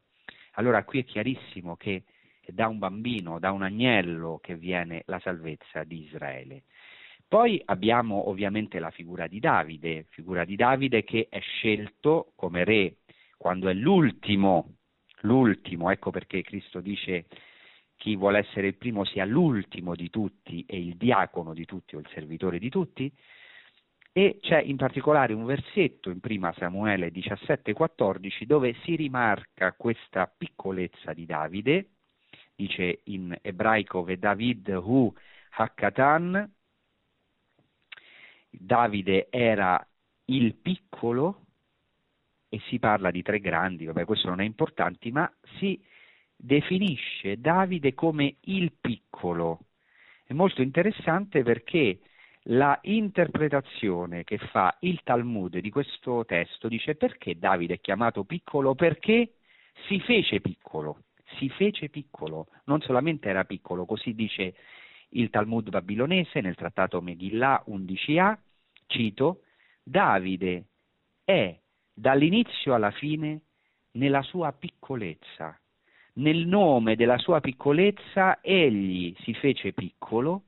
Allora 0.53 0.83
qui 0.83 0.99
è 0.99 1.03
chiarissimo 1.03 1.75
che 1.75 2.03
da 2.47 2.67
un 2.67 2.77
bambino, 2.77 3.39
da 3.39 3.51
un 3.51 3.63
agnello 3.63 4.39
che 4.41 4.55
viene 4.55 5.03
la 5.05 5.19
salvezza 5.19 5.83
di 5.83 6.03
Israele. 6.03 6.63
Poi 7.27 7.61
abbiamo 7.65 8.29
ovviamente 8.29 8.79
la 8.79 8.91
figura 8.91 9.27
di 9.27 9.39
Davide, 9.39 10.05
figura 10.09 10.45
di 10.45 10.55
Davide 10.55 11.03
che 11.03 11.27
è 11.29 11.39
scelto 11.39 12.33
come 12.35 12.63
re 12.63 12.97
quando 13.43 13.67
è 13.67 13.73
l'ultimo, 13.73 14.77
l'ultimo, 15.23 15.91
ecco 15.91 16.11
perché 16.11 16.41
Cristo 16.43 16.79
dice 16.79 17.25
chi 17.97 18.15
vuole 18.15 18.37
essere 18.37 18.67
il 18.67 18.75
primo 18.77 19.03
sia 19.03 19.25
l'ultimo 19.25 19.95
di 19.95 20.09
tutti 20.09 20.63
e 20.65 20.77
il 20.77 20.95
diacono 20.95 21.53
di 21.53 21.65
tutti 21.65 21.97
o 21.97 21.99
il 21.99 22.07
servitore 22.13 22.57
di 22.57 22.69
tutti, 22.69 23.13
e 24.13 24.37
c'è 24.39 24.61
in 24.61 24.77
particolare 24.77 25.33
un 25.33 25.43
versetto 25.43 26.09
in 26.09 26.21
prima 26.21 26.53
Samuele 26.53 27.11
17,14 27.11 28.45
dove 28.45 28.75
si 28.85 28.95
rimarca 28.95 29.73
questa 29.73 30.25
piccolezza 30.25 31.11
di 31.11 31.25
Davide, 31.25 31.89
dice 32.55 33.01
in 33.07 33.37
ebraico 33.41 34.03
Ve 34.03 34.19
David 34.19 34.69
hu 34.69 35.13
Hakkatan, 35.57 36.49
Davide 38.51 39.27
era 39.29 39.85
il 40.27 40.55
piccolo 40.55 41.42
e 42.53 42.61
si 42.67 42.77
parla 42.77 43.09
di 43.09 43.23
tre 43.23 43.39
grandi, 43.39 43.85
vabbè 43.85 44.05
questo 44.05 44.29
non 44.29 44.39
è 44.39 44.43
importante, 44.43 45.11
ma 45.11 45.31
si 45.57 45.81
definisce 46.35 47.39
Davide 47.39 47.95
come 47.95 48.35
il 48.41 48.73
piccolo. 48.79 49.61
È 50.23 50.33
molto 50.33 50.61
interessante 50.61 51.41
perché 51.41 52.01
la 52.47 52.77
interpretazione 52.83 54.23
che 54.23 54.37
fa 54.37 54.77
il 54.81 55.01
Talmud 55.03 55.57
di 55.57 55.71
questo 55.71 56.25
testo 56.25 56.67
dice 56.67 56.93
perché 56.93 57.39
Davide 57.39 57.75
è 57.75 57.79
chiamato 57.79 58.23
piccolo? 58.23 58.75
Perché 58.75 59.33
si 59.87 59.99
fece 60.01 60.39
piccolo, 60.39 61.05
si 61.39 61.49
fece 61.49 61.89
piccolo, 61.89 62.49
non 62.65 62.81
solamente 62.81 63.29
era 63.29 63.45
piccolo, 63.45 63.85
così 63.85 64.13
dice 64.13 64.53
il 65.15 65.31
Talmud 65.31 65.69
babilonese 65.69 66.39
nel 66.39 66.53
trattato 66.53 67.01
Megillah 67.01 67.63
11a, 67.65 68.37
cito, 68.85 69.41
Davide 69.81 70.65
è 71.23 71.61
dall'inizio 71.93 72.73
alla 72.73 72.91
fine 72.91 73.41
nella 73.91 74.21
sua 74.23 74.51
piccolezza. 74.51 75.57
Nel 76.15 76.45
nome 76.47 76.95
della 76.95 77.17
sua 77.17 77.39
piccolezza 77.39 78.39
egli 78.41 79.15
si 79.21 79.33
fece 79.33 79.73
piccolo 79.73 80.43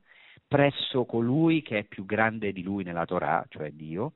presso 0.48 1.06
colui 1.06 1.62
che 1.62 1.80
è 1.80 1.84
più 1.84 2.06
grande 2.06 2.52
di 2.52 2.62
lui 2.62 2.84
nella 2.84 3.06
Torah, 3.06 3.46
cioè 3.50 3.72
Dio, 3.72 4.14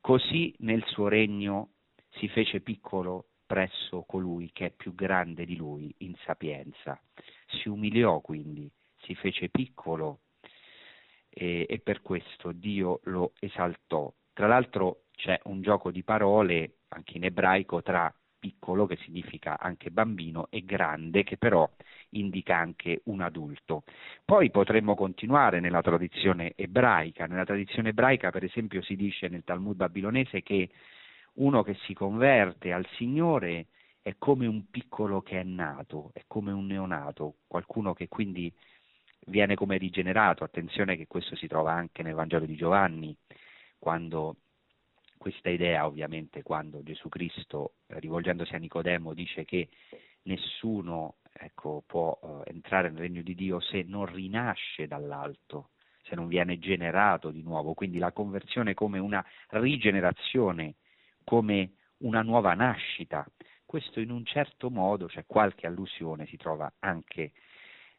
così 0.00 0.54
nel 0.58 0.84
suo 0.86 1.08
regno 1.08 1.70
si 2.12 2.28
fece 2.28 2.60
piccolo 2.60 3.26
presso 3.46 4.02
colui 4.02 4.50
che 4.52 4.66
è 4.66 4.70
più 4.70 4.94
grande 4.94 5.44
di 5.44 5.56
lui 5.56 5.94
in 5.98 6.14
sapienza. 6.24 7.00
Si 7.46 7.68
umiliò 7.68 8.20
quindi, 8.20 8.70
si 9.02 9.14
fece 9.14 9.48
piccolo 9.48 10.20
e, 11.28 11.66
e 11.68 11.78
per 11.78 12.02
questo 12.02 12.52
Dio 12.52 13.00
lo 13.04 13.32
esaltò. 13.38 14.12
Tra 14.32 14.46
l'altro 14.46 15.04
c'è 15.16 15.40
un 15.44 15.62
gioco 15.62 15.90
di 15.90 16.04
parole 16.04 16.76
anche 16.88 17.16
in 17.16 17.24
ebraico 17.24 17.82
tra 17.82 18.14
piccolo 18.38 18.86
che 18.86 18.96
significa 18.98 19.58
anche 19.58 19.90
bambino 19.90 20.46
e 20.50 20.64
grande 20.64 21.24
che 21.24 21.36
però 21.36 21.68
indica 22.10 22.56
anche 22.56 23.00
un 23.06 23.20
adulto. 23.20 23.82
Poi 24.24 24.50
potremmo 24.50 24.94
continuare 24.94 25.58
nella 25.58 25.82
tradizione 25.82 26.52
ebraica. 26.54 27.26
Nella 27.26 27.44
tradizione 27.44 27.88
ebraica, 27.88 28.30
per 28.30 28.44
esempio, 28.44 28.82
si 28.82 28.94
dice 28.94 29.28
nel 29.28 29.42
Talmud 29.42 29.74
babilonese 29.74 30.42
che 30.42 30.70
uno 31.34 31.62
che 31.62 31.74
si 31.86 31.94
converte 31.94 32.72
al 32.72 32.86
Signore 32.96 33.66
è 34.00 34.14
come 34.18 34.46
un 34.46 34.70
piccolo 34.70 35.22
che 35.22 35.40
è 35.40 35.42
nato, 35.42 36.10
è 36.14 36.22
come 36.28 36.52
un 36.52 36.66
neonato, 36.66 37.38
qualcuno 37.48 37.92
che 37.92 38.06
quindi 38.08 38.52
viene 39.26 39.56
come 39.56 39.76
rigenerato. 39.78 40.44
Attenzione 40.44 40.96
che 40.96 41.08
questo 41.08 41.34
si 41.34 41.48
trova 41.48 41.72
anche 41.72 42.02
nel 42.02 42.14
Vangelo 42.14 42.46
di 42.46 42.54
Giovanni, 42.54 43.16
quando 43.78 44.36
questa 45.18 45.50
idea 45.50 45.86
ovviamente 45.86 46.42
quando 46.42 46.82
Gesù 46.82 47.08
Cristo, 47.08 47.74
rivolgendosi 47.86 48.54
a 48.54 48.58
Nicodemo, 48.58 49.14
dice 49.14 49.44
che 49.44 49.68
nessuno 50.22 51.16
ecco, 51.38 51.82
può 51.86 52.18
eh, 52.22 52.50
entrare 52.50 52.90
nel 52.90 53.00
regno 53.00 53.22
di 53.22 53.34
Dio 53.34 53.60
se 53.60 53.82
non 53.82 54.06
rinasce 54.06 54.86
dall'alto, 54.86 55.70
se 56.02 56.14
non 56.14 56.26
viene 56.26 56.58
generato 56.58 57.30
di 57.30 57.42
nuovo. 57.42 57.74
Quindi 57.74 57.98
la 57.98 58.12
conversione 58.12 58.74
come 58.74 58.98
una 58.98 59.24
rigenerazione, 59.50 60.76
come 61.24 61.72
una 61.98 62.22
nuova 62.22 62.54
nascita. 62.54 63.26
Questo 63.64 64.00
in 64.00 64.10
un 64.10 64.24
certo 64.24 64.70
modo, 64.70 65.08
cioè 65.08 65.24
qualche 65.26 65.66
allusione 65.66 66.26
si 66.26 66.36
trova 66.36 66.72
anche 66.80 67.32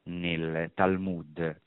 nel 0.03 0.71
Talmud. 0.73 1.61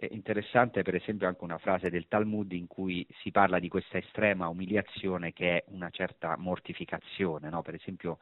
Interessante 0.00 0.82
per 0.82 0.94
esempio 0.94 1.26
anche 1.26 1.42
una 1.42 1.58
frase 1.58 1.90
del 1.90 2.06
Talmud 2.06 2.52
in 2.52 2.68
cui 2.68 3.04
si 3.20 3.32
parla 3.32 3.58
di 3.58 3.68
questa 3.68 3.98
estrema 3.98 4.46
umiliazione 4.46 5.32
che 5.32 5.56
è 5.56 5.64
una 5.68 5.90
certa 5.90 6.36
mortificazione, 6.36 7.50
no? 7.50 7.62
per 7.62 7.74
esempio 7.74 8.18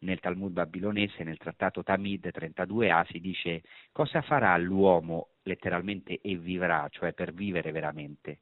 nel 0.00 0.18
Talmud 0.18 0.50
babilonese, 0.50 1.22
nel 1.22 1.36
trattato 1.36 1.84
Tamid 1.84 2.26
32a, 2.34 3.06
si 3.06 3.20
dice 3.20 3.62
cosa 3.92 4.22
farà 4.22 4.56
l'uomo 4.56 5.28
letteralmente 5.42 6.20
e 6.20 6.36
vivrà, 6.36 6.88
cioè 6.90 7.12
per 7.12 7.32
vivere 7.32 7.70
veramente. 7.70 8.40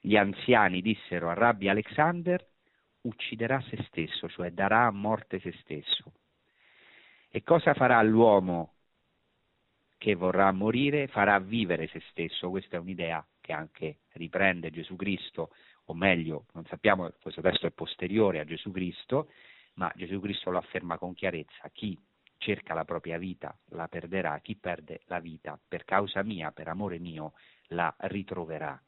Gli 0.00 0.16
anziani 0.16 0.80
dissero 0.80 1.30
a 1.30 1.34
Rabbi 1.34 1.68
Alexander 1.68 2.46
ucciderà 3.00 3.60
se 3.62 3.82
stesso, 3.88 4.28
cioè 4.28 4.52
darà 4.52 4.86
a 4.86 4.92
morte 4.92 5.40
se 5.40 5.52
stesso. 5.60 6.12
E 7.30 7.42
cosa 7.42 7.74
farà 7.74 8.00
l'uomo 8.02 8.74
che 9.98 10.14
vorrà 10.14 10.50
morire? 10.52 11.08
Farà 11.08 11.38
vivere 11.38 11.88
se 11.88 12.00
stesso. 12.10 12.48
Questa 12.48 12.76
è 12.76 12.80
un'idea 12.80 13.24
che 13.40 13.52
anche 13.52 13.98
riprende 14.12 14.70
Gesù 14.70 14.96
Cristo, 14.96 15.50
o 15.86 15.94
meglio, 15.94 16.46
non 16.52 16.64
sappiamo, 16.66 17.10
questo 17.20 17.40
testo 17.40 17.66
è 17.66 17.70
posteriore 17.70 18.40
a 18.40 18.44
Gesù 18.44 18.70
Cristo, 18.70 19.30
ma 19.74 19.92
Gesù 19.96 20.20
Cristo 20.20 20.50
lo 20.50 20.58
afferma 20.58 20.98
con 20.98 21.14
chiarezza. 21.14 21.68
Chi 21.72 21.98
cerca 22.38 22.74
la 22.74 22.84
propria 22.84 23.18
vita 23.18 23.56
la 23.70 23.88
perderà, 23.88 24.38
chi 24.38 24.56
perde 24.56 25.00
la 25.06 25.18
vita 25.18 25.58
per 25.66 25.84
causa 25.84 26.22
mia, 26.22 26.52
per 26.52 26.68
amore 26.68 26.98
mio, 26.98 27.32
la 27.68 27.92
ritroverà. 27.98 28.80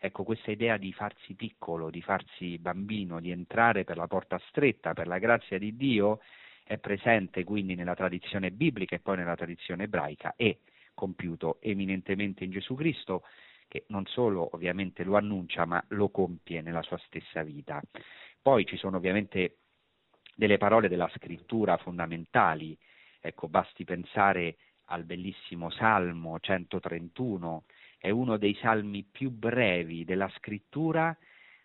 Ecco, 0.00 0.22
questa 0.22 0.50
idea 0.50 0.76
di 0.76 0.92
farsi 0.92 1.34
piccolo, 1.34 1.90
di 1.90 2.02
farsi 2.02 2.58
bambino, 2.58 3.20
di 3.20 3.30
entrare 3.30 3.84
per 3.84 3.96
la 3.96 4.06
porta 4.06 4.40
stretta, 4.48 4.92
per 4.92 5.06
la 5.08 5.18
grazia 5.18 5.58
di 5.58 5.76
Dio, 5.76 6.20
è 6.68 6.76
presente 6.76 7.44
quindi 7.44 7.74
nella 7.74 7.94
tradizione 7.94 8.50
biblica 8.50 8.94
e 8.94 8.98
poi 8.98 9.16
nella 9.16 9.36
tradizione 9.36 9.84
ebraica 9.84 10.34
e 10.36 10.58
compiuto 10.92 11.56
eminentemente 11.62 12.44
in 12.44 12.50
Gesù 12.50 12.74
Cristo, 12.74 13.22
che 13.66 13.84
non 13.88 14.04
solo 14.04 14.50
ovviamente 14.52 15.02
lo 15.02 15.16
annuncia, 15.16 15.64
ma 15.64 15.82
lo 15.88 16.10
compie 16.10 16.60
nella 16.60 16.82
sua 16.82 16.98
stessa 17.06 17.42
vita. 17.42 17.80
Poi 18.42 18.66
ci 18.66 18.76
sono 18.76 18.98
ovviamente 18.98 19.60
delle 20.34 20.58
parole 20.58 20.88
della 20.88 21.10
scrittura 21.16 21.78
fondamentali, 21.78 22.76
ecco, 23.18 23.48
basti 23.48 23.84
pensare 23.84 24.56
al 24.90 25.04
bellissimo 25.04 25.70
Salmo 25.70 26.38
131 26.38 27.64
è 27.96 28.10
uno 28.10 28.36
dei 28.36 28.54
salmi 28.60 29.04
più 29.10 29.30
brevi 29.30 30.04
della 30.04 30.28
scrittura, 30.36 31.16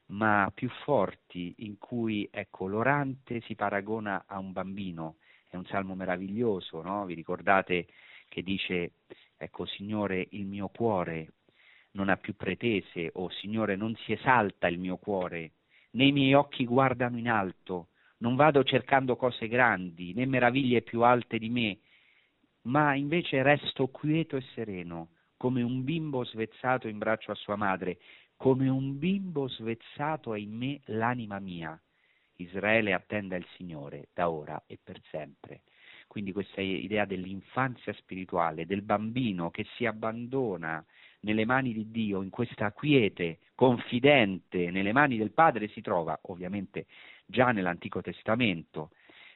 ma 0.07 0.51
più 0.53 0.69
forti, 0.83 1.53
in 1.60 1.77
cui 1.77 2.27
ecco, 2.31 2.67
l'orante 2.67 3.41
si 3.41 3.55
paragona 3.55 4.25
a 4.27 4.39
un 4.39 4.51
bambino. 4.51 5.17
È 5.48 5.55
un 5.55 5.65
salmo 5.65 5.95
meraviglioso, 5.95 6.81
no? 6.81 7.05
Vi 7.05 7.13
ricordate 7.13 7.88
che 8.27 8.41
dice, 8.41 8.93
ecco, 9.38 9.65
Signore, 9.65 10.27
il 10.31 10.45
mio 10.45 10.67
cuore 10.67 11.33
non 11.91 12.10
ha 12.10 12.17
più 12.17 12.36
pretese, 12.36 13.12
o 13.13 13.29
Signore, 13.29 13.75
non 13.75 13.95
si 13.98 14.13
esalta 14.13 14.67
il 14.67 14.79
mio 14.79 14.98
cuore, 14.98 15.51
né 15.91 16.05
i 16.05 16.12
miei 16.12 16.33
occhi 16.33 16.65
guardano 16.65 17.17
in 17.17 17.29
alto, 17.29 17.89
non 18.17 18.36
vado 18.36 18.63
cercando 18.63 19.15
cose 19.15 19.48
grandi, 19.48 20.13
né 20.13 20.25
meraviglie 20.25 20.82
più 20.82 21.01
alte 21.01 21.38
di 21.38 21.49
me, 21.49 21.80
ma 22.63 22.95
invece 22.95 23.43
resto 23.43 23.88
quieto 23.88 24.38
e 24.38 24.41
sereno, 24.54 25.10
come 25.38 25.62
un 25.62 25.84
bimbo 25.84 26.23
svezzato 26.23 26.88
in 26.88 26.97
braccio 26.97 27.32
a 27.32 27.36
sua 27.36 27.56
madre, 27.56 27.99
come 28.43 28.67
un 28.67 28.99
bimbo 28.99 29.47
svezzato 29.47 30.34
è 30.34 30.38
in 30.38 30.51
me 30.51 30.82
l'anima 30.88 31.39
mia. 31.39 31.82
Israele 32.36 32.91
attenda 32.91 33.38
il 33.38 33.45
Signore 33.56 34.10
da 34.13 34.29
ora 34.29 34.62
e 34.67 34.77
per 34.84 34.99
sempre. 35.12 35.62
Quindi 36.08 36.34
questa 36.34 36.60
idea 36.60 37.06
dell'infanzia 37.06 37.93
spirituale, 37.93 38.65
del 38.65 38.82
bambino 38.82 39.49
che 39.49 39.65
si 39.77 39.86
abbandona 39.86 40.84
nelle 41.21 41.45
mani 41.45 41.71
di 41.71 41.89
Dio, 41.89 42.21
in 42.21 42.29
questa 42.29 42.73
quiete, 42.73 43.39
confidente, 43.56 44.71
nelle 44.71 44.91
mani 44.91 45.15
del 45.15 45.32
Padre, 45.32 45.69
si 45.69 45.79
trova 45.79 46.19
ovviamente 46.23 46.88
già 47.25 47.53
nell'Antico 47.53 48.01
Testamento. 48.01 48.89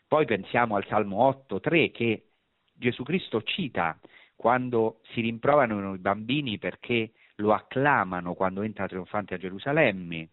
Poi 0.06 0.26
pensiamo 0.26 0.76
al 0.76 0.86
Salmo 0.86 1.22
8, 1.22 1.62
3 1.62 1.91
che 1.91 2.26
Gesù 2.74 3.04
Cristo 3.04 3.41
cita 3.43 3.98
quando 4.36 5.00
si 5.13 5.22
rimproverano 5.22 5.93
i 5.93 6.00
bambini 6.00 6.58
perché 6.58 7.13
lo 7.38 7.54
acclamano 7.54 8.34
quando 8.34 8.62
entra 8.62 8.88
trionfante 8.88 9.34
a 9.34 9.38
Gerusalemme. 9.38 10.30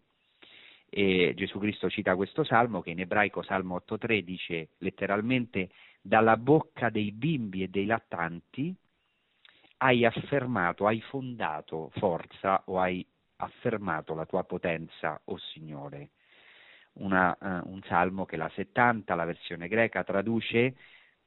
E 0.89 1.33
Gesù 1.35 1.59
Cristo 1.59 1.91
cita 1.91 2.15
questo 2.15 2.45
salmo 2.45 2.81
che 2.81 2.91
in 2.91 3.01
ebraico 3.01 3.43
Salmo 3.43 3.83
8.3 3.87 4.21
dice 4.21 4.69
letteralmente 4.79 5.71
dalla 6.01 6.37
bocca 6.37 6.89
dei 6.89 7.11
bimbi 7.11 7.63
e 7.63 7.69
dei 7.69 7.87
lattanti 7.87 8.75
hai 9.79 10.05
affermato, 10.05 10.87
hai 10.87 11.01
fondato 11.01 11.91
forza 11.95 12.63
o 12.67 12.79
hai 12.79 13.05
affermato 13.37 14.15
la 14.15 14.25
tua 14.25 14.45
potenza, 14.45 15.21
o 15.25 15.33
oh 15.33 15.39
Signore. 15.39 16.11
Una, 16.95 17.37
uh, 17.41 17.69
un 17.69 17.81
salmo 17.83 18.25
che 18.25 18.37
la 18.37 18.49
70, 18.55 19.15
la 19.17 19.25
versione 19.25 19.67
greca, 19.67 20.05
traduce 20.05 20.77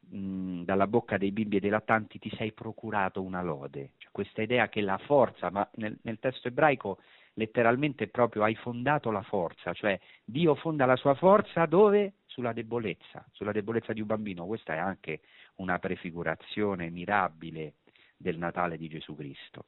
dalla 0.10 0.88
bocca 0.88 1.18
dei 1.18 1.32
bimbi 1.32 1.58
e 1.58 1.60
dei 1.60 1.70
lattanti 1.70 2.20
ti 2.20 2.32
sei 2.36 2.54
procurato 2.54 3.22
una 3.22 3.42
lode. 3.42 3.92
Cioè, 3.98 4.12
questa 4.12 4.42
idea 4.42 4.70
che 4.70 4.82
la 4.82 4.98
forza, 4.98 5.50
ma 5.50 5.68
nel, 5.76 5.98
nel 6.04 6.20
testo 6.20 6.48
ebraico 6.48 7.00
letteralmente 7.34 8.08
proprio 8.08 8.44
hai 8.44 8.56
fondato 8.56 9.12
la 9.12 9.22
forza, 9.22 9.74
cioè 9.74 10.00
Dio 10.24 10.56
fonda 10.56 10.86
la 10.86 10.96
sua 10.96 11.14
forza 11.14 11.66
dove? 11.66 12.14
Sulla 12.26 12.54
debolezza, 12.54 13.26
sulla 13.32 13.52
debolezza 13.52 13.94
di 13.94 14.02
un 14.02 14.08
bambino. 14.08 14.46
Questa 14.46 14.74
è 14.74 14.78
anche 14.78 15.22
una 15.56 15.80
prefigurazione 15.80 16.90
mirabile 16.90 17.74
del 18.16 18.38
Natale 18.38 18.78
di 18.78 18.88
Gesù 18.88 19.16
Cristo. 19.16 19.66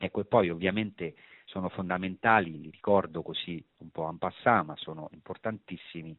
Ecco, 0.00 0.20
e 0.20 0.24
poi 0.24 0.48
ovviamente 0.48 1.14
sono 1.44 1.68
fondamentali, 1.68 2.60
li 2.60 2.70
ricordo 2.70 3.22
così 3.22 3.62
un 3.78 3.90
po' 3.90 4.08
en 4.08 4.18
passant, 4.18 4.66
ma 4.66 4.76
sono 4.76 5.08
importantissimi, 5.12 6.16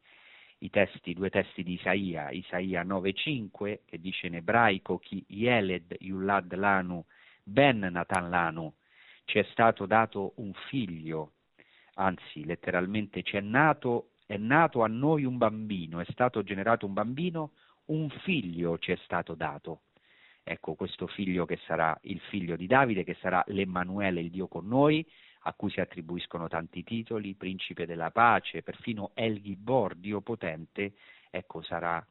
i 0.60 0.70
testi, 0.70 1.14
due 1.14 1.30
testi 1.30 1.64
di 1.64 1.74
Isaia, 1.74 2.32
Isaia 2.32 2.84
9.5 2.84 3.80
che 3.86 4.00
dice 4.00 4.28
in 4.28 4.36
ebraico 4.36 4.98
chi 4.98 5.24
Yeled 5.28 5.96
Yulad 6.00 6.54
Lanu 6.56 7.04
Ben 7.44 7.80
Natan 7.80 8.30
Lanu 8.30 8.74
ci 9.26 9.40
è 9.40 9.46
stato 9.52 9.86
dato 9.86 10.34
un 10.38 10.52
figlio, 10.70 11.34
anzi 11.96 12.46
letteralmente 12.46 13.22
ci 13.22 13.38
è 13.38 13.42
nato, 13.42 14.12
è 14.26 14.38
nato 14.38 14.84
a 14.84 14.88
noi 14.88 15.24
un 15.24 15.38
bambino, 15.38 16.00
è 16.00 16.06
stato 16.10 16.42
generato 16.44 16.86
un 16.86 16.94
bambino, 16.94 17.52
un 17.86 18.10
figlio 18.24 18.80
ci 18.80 18.92
è 18.92 18.98
stato 19.04 19.36
dato. 19.36 19.82
Ecco 20.44 20.74
questo 20.74 21.06
figlio 21.06 21.46
che 21.46 21.60
sarà 21.68 21.98
il 22.04 22.20
figlio 22.30 22.56
di 22.56 22.66
Davide, 22.66 23.04
che 23.04 23.16
sarà 23.20 23.44
l'Emmanuele, 23.48 24.22
il 24.22 24.32
Dio 24.32 24.48
con 24.48 24.68
noi, 24.68 25.06
a 25.44 25.54
cui 25.54 25.70
si 25.70 25.80
attribuiscono 25.80 26.48
tanti 26.48 26.84
titoli, 26.84 27.36
principe 27.36 27.86
della 27.86 28.12
pace, 28.12 28.62
perfino 28.62 29.12
El 29.14 29.42
Gibor, 29.42 29.96
Dio 29.96 30.22
potente, 30.22 30.94
ecco 31.30 31.62
sarà 31.62 32.06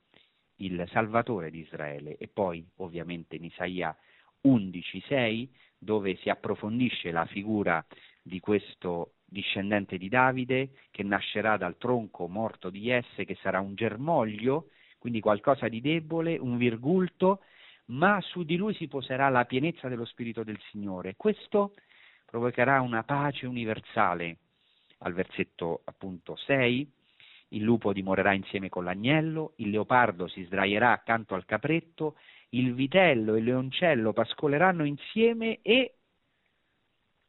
il 0.56 0.86
salvatore 0.90 1.50
di 1.50 1.60
Israele. 1.60 2.16
E 2.16 2.28
poi 2.28 2.66
ovviamente 2.76 3.36
in 3.36 3.44
Isaia 3.44 3.96
11,6 4.46 5.48
dove 5.78 6.16
si 6.16 6.28
approfondisce 6.28 7.10
la 7.10 7.26
figura 7.26 7.84
di 8.22 8.40
questo 8.40 9.12
discendente 9.24 9.98
di 9.98 10.08
Davide 10.08 10.70
che 10.90 11.02
nascerà 11.02 11.56
dal 11.56 11.76
tronco 11.76 12.28
morto 12.28 12.70
di 12.70 12.88
Esse, 12.90 13.24
che 13.24 13.36
sarà 13.42 13.60
un 13.60 13.74
germoglio, 13.74 14.70
quindi 14.98 15.20
qualcosa 15.20 15.68
di 15.68 15.80
debole, 15.80 16.36
un 16.38 16.56
virgulto, 16.56 17.40
ma 17.86 18.20
su 18.20 18.42
di 18.42 18.56
lui 18.56 18.74
si 18.74 18.88
poserà 18.88 19.28
la 19.28 19.44
pienezza 19.44 19.88
dello 19.88 20.04
Spirito 20.04 20.42
del 20.42 20.58
Signore. 20.70 21.14
Questo 21.16 21.74
provocherà 22.28 22.82
una 22.82 23.04
pace 23.04 23.46
universale. 23.46 24.36
Al 24.98 25.14
versetto 25.14 25.80
appunto 25.84 26.36
6, 26.36 26.92
il 27.48 27.62
lupo 27.62 27.94
dimorerà 27.94 28.34
insieme 28.34 28.68
con 28.68 28.84
l'agnello, 28.84 29.52
il 29.56 29.70
leopardo 29.70 30.28
si 30.28 30.44
sdraierà 30.44 30.92
accanto 30.92 31.34
al 31.34 31.46
capretto, 31.46 32.16
il 32.50 32.74
vitello 32.74 33.34
e 33.34 33.38
il 33.38 33.44
leoncello 33.44 34.12
pascoleranno 34.12 34.84
insieme 34.84 35.60
e 35.62 35.94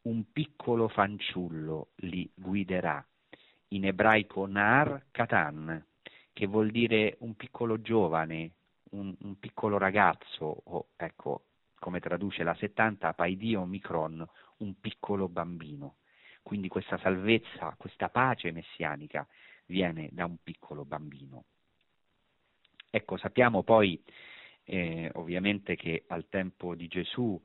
un 0.01 0.31
piccolo 0.31 0.89
fanciullo 0.89 1.89
li 1.97 2.29
guiderà. 2.33 3.05
In 3.69 3.85
ebraico 3.85 4.47
Nar 4.47 5.05
Katan, 5.12 5.85
che 6.33 6.45
vuol 6.47 6.71
dire 6.71 7.15
un 7.19 7.35
piccolo 7.35 7.81
giovane, 7.81 8.51
un, 8.91 9.15
un 9.21 9.39
piccolo 9.39 9.77
ragazzo, 9.77 10.62
o 10.65 10.88
ecco, 10.97 11.43
come 11.79 11.99
traduce 12.01 12.43
la 12.43 12.55
70, 12.55 13.13
paidio 13.13 13.63
micron, 13.65 14.27
un 14.59 14.79
piccolo 14.79 15.27
bambino. 15.27 15.97
Quindi 16.41 16.67
questa 16.67 16.97
salvezza, 16.97 17.75
questa 17.77 18.09
pace 18.09 18.51
messianica 18.51 19.27
viene 19.65 20.09
da 20.11 20.25
un 20.25 20.37
piccolo 20.41 20.85
bambino. 20.85 21.43
Ecco, 22.89 23.17
sappiamo 23.17 23.63
poi 23.63 24.01
eh, 24.63 25.11
ovviamente 25.15 25.75
che 25.75 26.05
al 26.07 26.27
tempo 26.27 26.75
di 26.75 26.87
Gesù 26.87 27.39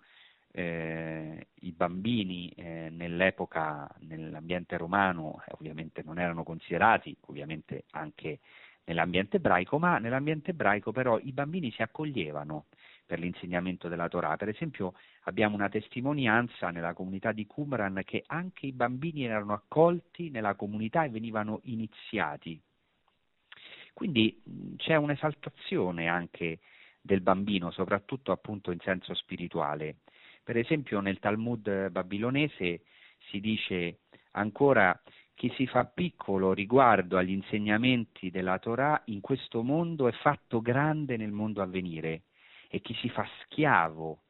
eh, 0.53 1.49
i 1.55 1.73
bambini 1.73 2.49
eh, 2.51 2.89
nell'epoca, 2.91 3.93
nell'ambiente 4.01 4.77
romano, 4.77 5.43
eh, 5.47 5.53
ovviamente 5.59 6.03
non 6.05 6.19
erano 6.19 6.45
considerati, 6.45 7.17
ovviamente 7.23 7.85
anche 7.91 8.41
nell'ambiente 8.85 9.39
ebraico, 9.39 9.79
ma 9.79 9.99
nell'ambiente 9.99 10.53
ebraico 10.53 10.93
però 10.93 11.19
i 11.19 11.33
bambini 11.33 11.71
si 11.73 11.83
accoglievano 11.83 12.67
per 13.07 13.19
l'insegnamento 13.19 13.89
della 13.89 14.09
Torah. 14.09 14.37
Per 14.37 14.49
esempio 14.49 14.95
abbiamo 15.23 15.55
una 15.55 15.69
testimonianza 15.69 16.71
nella 16.71 16.95
comunità 16.95 17.33
di 17.33 17.47
Qumran 17.47 18.03
che 18.05 18.25
anche 18.27 18.67
i 18.67 18.73
bambini 18.73 19.25
erano 19.25 19.53
accolti 19.53 20.31
nella 20.31 20.55
comunità 20.55 21.05
e 21.05 21.11
venivano 21.11 21.61
iniziati. 21.65 22.61
Quindi 23.93 24.43
c'è 24.77 24.97
un'esaltazione 24.97 26.09
anche 26.09 26.59
del 27.01 27.21
bambino, 27.21 27.71
soprattutto 27.71 28.33
appunto 28.33 28.71
in 28.71 28.81
senso 28.81 29.15
spirituale. 29.15 29.97
Per 30.43 30.57
esempio 30.57 31.01
nel 31.01 31.19
Talmud 31.21 31.91
babilonese 31.91 32.83
si 33.31 33.41
dice 33.41 34.01
ancora 34.33 35.01
chi 35.35 35.53
si 35.57 35.67
fa 35.67 35.85
piccolo 35.85 36.53
riguardo 36.53 37.17
agli 37.17 37.31
insegnamenti 37.31 38.31
della 38.31 38.59
Torah 38.59 39.01
in 39.07 39.21
questo 39.21 39.63
mondo 39.63 40.09
è 40.09 40.13
fatto 40.13 40.61
grande 40.61 41.17
nel 41.17 41.33
mondo 41.33 41.61
a 41.63 41.67
venire 41.67 42.23
e 42.75 42.81
chi 42.81 42.93
si 42.95 43.09
fa 43.09 43.25
schiavo 43.45 44.23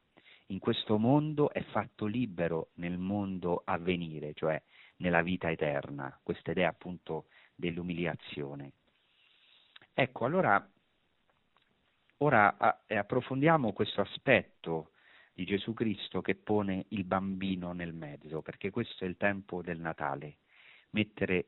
in 0.49 0.59
questo 0.59 0.99
mondo 0.99 1.51
è 1.51 1.63
fatto 1.63 2.05
libero 2.05 2.69
nel 2.75 2.99
mondo 2.99 3.63
a 3.65 3.79
venire, 3.79 4.35
cioè 4.35 4.61
nella 4.97 5.23
vita 5.23 5.49
eterna, 5.49 6.19
questa 6.21 6.51
idea 6.51 6.69
appunto 6.69 7.25
dell'umiliazione. 7.55 8.73
Ecco, 9.95 10.25
allora 10.25 10.63
ora 12.17 12.83
approfondiamo 12.85 13.73
questo 13.73 14.01
aspetto 14.01 14.91
di 15.33 15.43
Gesù 15.43 15.73
Cristo 15.73 16.21
che 16.21 16.35
pone 16.35 16.85
il 16.89 17.03
bambino 17.03 17.73
nel 17.73 17.93
mezzo, 17.93 18.43
perché 18.43 18.69
questo 18.69 19.05
è 19.05 19.07
il 19.07 19.17
tempo 19.17 19.63
del 19.63 19.79
Natale, 19.79 20.37
mettere 20.91 21.47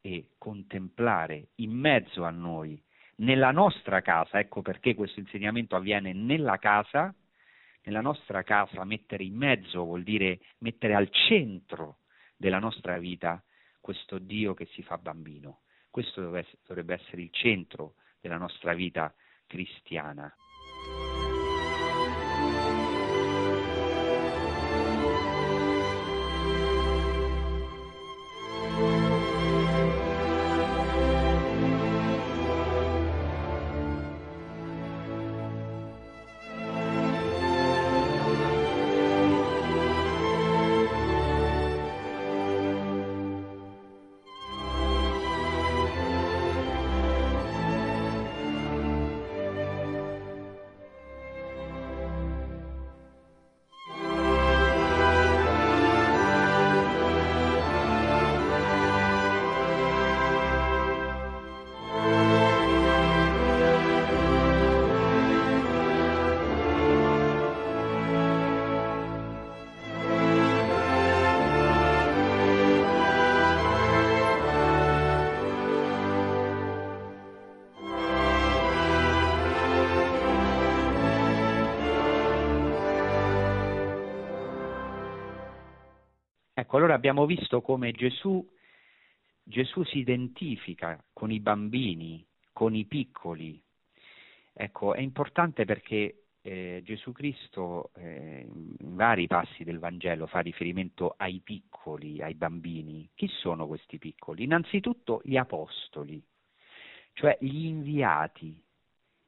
e 0.00 0.30
contemplare 0.38 1.48
in 1.56 1.72
mezzo 1.72 2.24
a 2.24 2.30
noi, 2.30 2.82
nella 3.18 3.50
nostra 3.50 4.00
casa, 4.00 4.38
ecco 4.38 4.62
perché 4.62 4.94
questo 4.94 5.20
insegnamento 5.20 5.76
avviene 5.76 6.12
nella 6.12 6.58
casa, 6.58 7.14
nella 7.82 8.00
nostra 8.00 8.42
casa 8.42 8.84
mettere 8.84 9.24
in 9.24 9.36
mezzo 9.36 9.84
vuol 9.84 10.02
dire 10.02 10.40
mettere 10.58 10.94
al 10.94 11.08
centro 11.10 11.98
della 12.36 12.58
nostra 12.58 12.98
vita 12.98 13.42
questo 13.80 14.18
Dio 14.18 14.54
che 14.54 14.66
si 14.72 14.82
fa 14.82 14.98
bambino. 14.98 15.60
Questo 15.90 16.20
dovrebbe 16.20 16.94
essere 16.94 17.22
il 17.22 17.30
centro 17.32 17.94
della 18.20 18.36
nostra 18.36 18.74
vita 18.74 19.12
cristiana. 19.46 20.32
Ecco, 86.68 86.76
allora 86.76 86.92
abbiamo 86.92 87.24
visto 87.24 87.62
come 87.62 87.92
Gesù, 87.92 88.46
Gesù 89.42 89.84
si 89.84 90.00
identifica 90.00 91.02
con 91.14 91.32
i 91.32 91.40
bambini, 91.40 92.22
con 92.52 92.74
i 92.74 92.84
piccoli. 92.84 93.58
Ecco, 94.52 94.92
è 94.92 95.00
importante 95.00 95.64
perché 95.64 96.24
eh, 96.42 96.82
Gesù 96.84 97.12
Cristo 97.12 97.90
eh, 97.94 98.46
in 98.46 98.96
vari 98.96 99.26
passi 99.26 99.64
del 99.64 99.78
Vangelo 99.78 100.26
fa 100.26 100.40
riferimento 100.40 101.14
ai 101.16 101.40
piccoli, 101.42 102.20
ai 102.20 102.34
bambini. 102.34 103.08
Chi 103.14 103.28
sono 103.28 103.66
questi 103.66 103.96
piccoli? 103.96 104.44
Innanzitutto 104.44 105.22
gli 105.24 105.38
apostoli, 105.38 106.22
cioè 107.14 107.38
gli 107.40 107.64
inviati, 107.64 108.62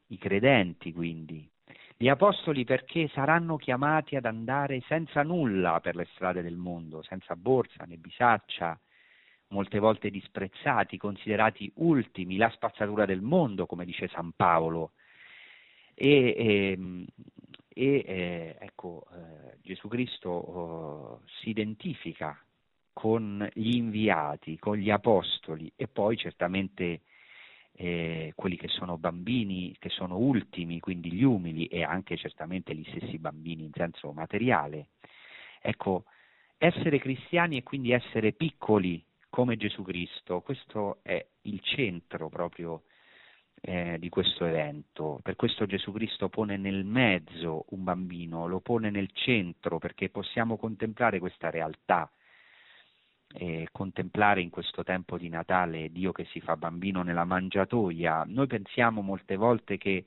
i 0.08 0.18
credenti 0.18 0.92
quindi, 0.92 1.50
gli 2.02 2.08
apostoli 2.08 2.64
perché 2.64 3.08
saranno 3.08 3.58
chiamati 3.58 4.16
ad 4.16 4.24
andare 4.24 4.80
senza 4.88 5.22
nulla 5.22 5.80
per 5.80 5.96
le 5.96 6.06
strade 6.14 6.40
del 6.40 6.56
mondo, 6.56 7.02
senza 7.02 7.36
borsa 7.36 7.84
né 7.84 7.98
bisaccia, 7.98 8.80
molte 9.48 9.78
volte 9.78 10.08
disprezzati, 10.08 10.96
considerati 10.96 11.70
ultimi, 11.74 12.38
la 12.38 12.48
spazzatura 12.54 13.04
del 13.04 13.20
mondo, 13.20 13.66
come 13.66 13.84
dice 13.84 14.08
San 14.08 14.32
Paolo. 14.34 14.92
E, 15.92 16.34
ehm, 16.38 17.04
e, 17.68 17.84
e 17.84 18.02
eh, 18.06 18.56
ecco, 18.60 19.04
eh, 19.12 19.58
Gesù 19.60 19.86
Cristo 19.88 20.30
oh, 20.30 21.20
si 21.26 21.50
identifica 21.50 22.34
con 22.94 23.46
gli 23.52 23.76
inviati, 23.76 24.58
con 24.58 24.78
gli 24.78 24.88
apostoli 24.88 25.70
e 25.76 25.86
poi 25.86 26.16
certamente 26.16 27.02
eh, 27.72 28.32
quelli 28.34 28.56
che 28.56 28.68
sono 28.68 28.98
bambini, 28.98 29.74
che 29.78 29.88
sono 29.88 30.16
ultimi, 30.16 30.80
quindi 30.80 31.12
gli 31.12 31.22
umili 31.22 31.66
e 31.66 31.82
anche 31.82 32.16
certamente 32.16 32.74
gli 32.74 32.84
stessi 32.88 33.18
bambini 33.18 33.64
in 33.64 33.72
senso 33.72 34.12
materiale. 34.12 34.88
Ecco, 35.60 36.04
essere 36.58 36.98
cristiani 36.98 37.56
e 37.56 37.62
quindi 37.62 37.92
essere 37.92 38.32
piccoli 38.32 39.02
come 39.30 39.56
Gesù 39.56 39.82
Cristo, 39.82 40.40
questo 40.40 40.98
è 41.02 41.24
il 41.42 41.60
centro 41.60 42.28
proprio 42.28 42.82
eh, 43.60 43.96
di 43.98 44.08
questo 44.08 44.44
evento. 44.44 45.20
Per 45.22 45.36
questo 45.36 45.66
Gesù 45.66 45.92
Cristo 45.92 46.28
pone 46.28 46.56
nel 46.56 46.84
mezzo 46.84 47.64
un 47.70 47.84
bambino, 47.84 48.46
lo 48.46 48.60
pone 48.60 48.90
nel 48.90 49.10
centro 49.12 49.78
perché 49.78 50.08
possiamo 50.10 50.56
contemplare 50.56 51.18
questa 51.18 51.50
realtà 51.50 52.10
eh, 53.34 53.68
contemplare 53.70 54.40
in 54.40 54.50
questo 54.50 54.82
tempo 54.82 55.16
di 55.16 55.28
Natale 55.28 55.90
Dio 55.92 56.12
che 56.12 56.24
si 56.26 56.40
fa 56.40 56.56
bambino 56.56 57.02
nella 57.02 57.24
mangiatoia. 57.24 58.24
Noi 58.26 58.46
pensiamo 58.46 59.02
molte 59.02 59.36
volte 59.36 59.78
che 59.78 60.06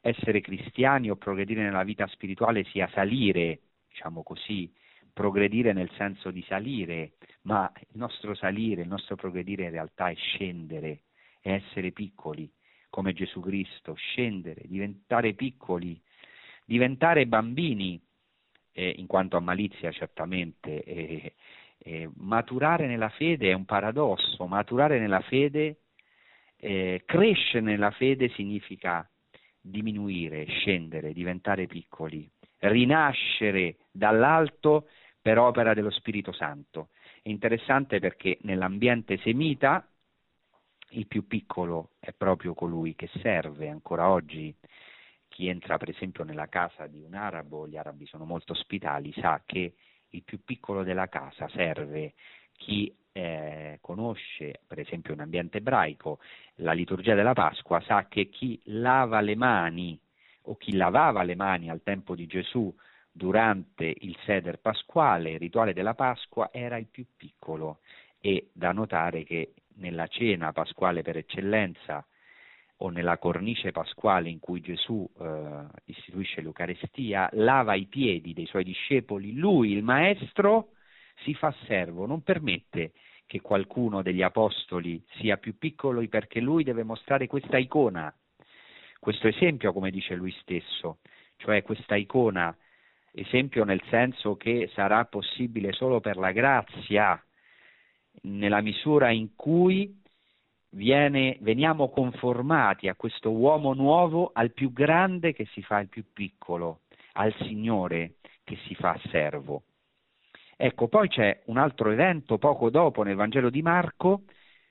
essere 0.00 0.40
cristiani 0.40 1.10
o 1.10 1.16
progredire 1.16 1.62
nella 1.62 1.82
vita 1.82 2.06
spirituale 2.06 2.64
sia 2.64 2.88
salire, 2.92 3.60
diciamo 3.88 4.22
così, 4.22 4.72
progredire 5.12 5.72
nel 5.72 5.90
senso 5.96 6.30
di 6.30 6.42
salire, 6.48 7.12
ma 7.42 7.70
il 7.76 7.98
nostro 7.98 8.34
salire, 8.34 8.82
il 8.82 8.88
nostro 8.88 9.16
progredire 9.16 9.64
in 9.64 9.70
realtà 9.70 10.08
è 10.08 10.14
scendere, 10.14 11.02
è 11.40 11.52
essere 11.52 11.92
piccoli 11.92 12.50
come 12.90 13.12
Gesù 13.12 13.40
Cristo, 13.40 13.94
scendere, 13.94 14.62
diventare 14.66 15.34
piccoli, 15.34 16.00
diventare 16.64 17.26
bambini, 17.26 18.00
eh, 18.72 18.94
in 18.96 19.06
quanto 19.06 19.36
a 19.36 19.40
malizia 19.40 19.90
certamente, 19.92 20.82
eh, 20.82 21.34
eh, 21.82 22.08
maturare 22.16 22.86
nella 22.86 23.08
fede 23.08 23.50
è 23.50 23.54
un 23.54 23.64
paradosso, 23.64 24.46
maturare 24.46 24.98
nella 24.98 25.20
fede, 25.20 25.80
eh, 26.56 27.02
crescere 27.06 27.60
nella 27.64 27.90
fede 27.90 28.28
significa 28.30 29.08
diminuire, 29.60 30.44
scendere, 30.46 31.12
diventare 31.12 31.66
piccoli, 31.66 32.30
rinascere 32.58 33.76
dall'alto 33.90 34.88
per 35.20 35.38
opera 35.38 35.74
dello 35.74 35.90
Spirito 35.90 36.32
Santo. 36.32 36.88
È 37.22 37.28
interessante 37.28 37.98
perché 37.98 38.38
nell'ambiente 38.42 39.18
semita 39.18 39.86
il 40.90 41.06
più 41.06 41.26
piccolo 41.26 41.90
è 41.98 42.12
proprio 42.12 42.54
colui 42.54 42.94
che 42.94 43.08
serve 43.22 43.68
ancora 43.68 44.08
oggi. 44.08 44.54
Chi 45.28 45.48
entra 45.48 45.78
per 45.78 45.90
esempio 45.90 46.24
nella 46.24 46.48
casa 46.48 46.86
di 46.86 47.00
un 47.00 47.14
arabo, 47.14 47.68
gli 47.68 47.76
arabi 47.76 48.04
sono 48.06 48.24
molto 48.24 48.52
ospitali, 48.52 49.12
sa 49.12 49.42
che 49.46 49.74
il 50.10 50.22
più 50.22 50.42
piccolo 50.44 50.82
della 50.82 51.08
casa 51.08 51.48
serve 51.48 52.14
chi 52.52 52.94
eh, 53.12 53.78
conosce 53.80 54.60
per 54.66 54.78
esempio 54.78 55.14
un 55.14 55.20
ambiente 55.20 55.58
ebraico 55.58 56.20
la 56.56 56.72
liturgia 56.72 57.14
della 57.14 57.32
Pasqua 57.32 57.80
sa 57.80 58.06
che 58.08 58.28
chi 58.28 58.60
lava 58.64 59.20
le 59.20 59.34
mani 59.34 59.98
o 60.42 60.56
chi 60.56 60.76
lavava 60.76 61.22
le 61.22 61.34
mani 61.34 61.70
al 61.70 61.82
tempo 61.82 62.14
di 62.14 62.26
Gesù 62.26 62.74
durante 63.12 63.92
il 64.00 64.16
seder 64.24 64.58
pasquale, 64.58 65.32
il 65.32 65.38
rituale 65.38 65.72
della 65.72 65.94
Pasqua, 65.94 66.50
era 66.52 66.76
il 66.76 66.86
più 66.86 67.04
piccolo. 67.16 67.80
E 68.20 68.50
da 68.52 68.72
notare 68.72 69.24
che 69.24 69.54
nella 69.76 70.06
cena 70.06 70.52
pasquale 70.52 71.02
per 71.02 71.16
eccellenza 71.16 72.04
o 72.82 72.88
nella 72.88 73.18
cornice 73.18 73.72
pasquale 73.72 74.28
in 74.28 74.38
cui 74.38 74.60
Gesù 74.60 75.08
eh, 75.18 75.64
istituisce 75.86 76.40
l'Eucarestia, 76.40 77.28
lava 77.32 77.74
i 77.74 77.86
piedi 77.86 78.32
dei 78.32 78.46
suoi 78.46 78.64
discepoli, 78.64 79.34
lui, 79.34 79.72
il 79.72 79.82
Maestro, 79.82 80.70
si 81.22 81.34
fa 81.34 81.54
servo, 81.66 82.06
non 82.06 82.22
permette 82.22 82.92
che 83.26 83.40
qualcuno 83.40 84.02
degli 84.02 84.22
apostoli 84.22 85.02
sia 85.18 85.36
più 85.36 85.58
piccolo 85.58 86.06
perché 86.08 86.40
lui 86.40 86.64
deve 86.64 86.82
mostrare 86.82 87.26
questa 87.26 87.58
icona, 87.58 88.12
questo 88.98 89.28
esempio, 89.28 89.72
come 89.72 89.90
dice 89.90 90.14
lui 90.14 90.34
stesso, 90.40 90.98
cioè 91.36 91.62
questa 91.62 91.96
icona, 91.96 92.56
esempio 93.12 93.64
nel 93.64 93.82
senso 93.90 94.36
che 94.36 94.70
sarà 94.72 95.04
possibile 95.04 95.72
solo 95.72 96.00
per 96.00 96.16
la 96.16 96.32
grazia, 96.32 97.22
nella 98.22 98.60
misura 98.62 99.10
in 99.10 99.34
cui 99.36 99.99
viene, 100.70 101.36
veniamo 101.40 101.88
conformati 101.90 102.88
a 102.88 102.94
questo 102.94 103.30
uomo 103.30 103.74
nuovo, 103.74 104.30
al 104.32 104.52
più 104.52 104.72
grande 104.72 105.32
che 105.32 105.46
si 105.46 105.62
fa 105.62 105.80
il 105.80 105.88
più 105.88 106.04
piccolo, 106.12 106.80
al 107.12 107.34
Signore 107.40 108.14
che 108.44 108.56
si 108.66 108.74
fa 108.74 108.98
servo. 109.10 109.62
Ecco, 110.56 110.88
poi 110.88 111.08
c'è 111.08 111.42
un 111.46 111.56
altro 111.56 111.90
evento 111.90 112.36
poco 112.38 112.68
dopo 112.68 113.02
nel 113.02 113.16
Vangelo 113.16 113.48
di 113.48 113.62
Marco, 113.62 114.24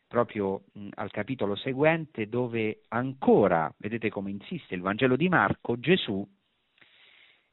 proprio 0.07 0.65
mh, 0.73 0.89
al 0.95 1.11
capitolo 1.11 1.55
seguente, 1.55 2.29
dove 2.29 2.81
ancora, 2.89 3.73
vedete 3.77 4.09
come 4.09 4.29
insiste 4.29 4.75
il 4.75 4.81
Vangelo 4.81 5.15
di 5.15 5.29
Marco, 5.29 5.79
Gesù 5.79 6.27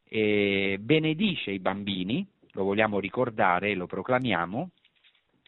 eh, 0.09 0.77
benedice 0.81 1.51
i 1.51 1.59
bambini, 1.59 2.27
lo 2.53 2.65
vogliamo 2.65 2.99
ricordare, 2.99 3.75
lo 3.75 3.87
proclamiamo, 3.87 4.71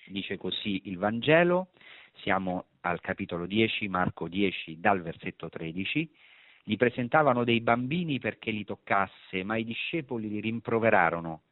dice 0.06 0.36
così 0.36 0.82
il 0.84 0.98
Vangelo, 0.98 1.68
siamo 2.22 2.66
al 2.82 3.00
capitolo 3.00 3.46
10, 3.46 3.88
Marco 3.88 4.28
10, 4.28 4.80
dal 4.80 5.02
versetto 5.02 5.48
13, 5.48 6.10
gli 6.64 6.76
presentavano 6.76 7.44
dei 7.44 7.60
bambini 7.60 8.18
perché 8.18 8.50
li 8.50 8.64
toccasse, 8.64 9.42
ma 9.42 9.56
i 9.56 9.64
discepoli 9.64 10.28
li 10.28 10.40
rimproverarono. 10.40 11.42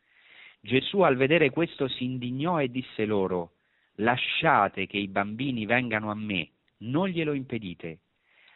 Gesù 0.60 1.00
al 1.00 1.16
vedere 1.16 1.50
questo 1.50 1.88
si 1.88 2.04
indignò 2.04 2.60
e 2.60 2.70
disse 2.70 3.04
loro, 3.06 3.52
lasciate 3.96 4.86
che 4.86 4.98
i 4.98 5.08
bambini 5.08 5.64
vengano 5.64 6.10
a 6.10 6.14
me, 6.14 6.50
non 6.78 7.08
glielo 7.08 7.32
impedite. 7.32 8.00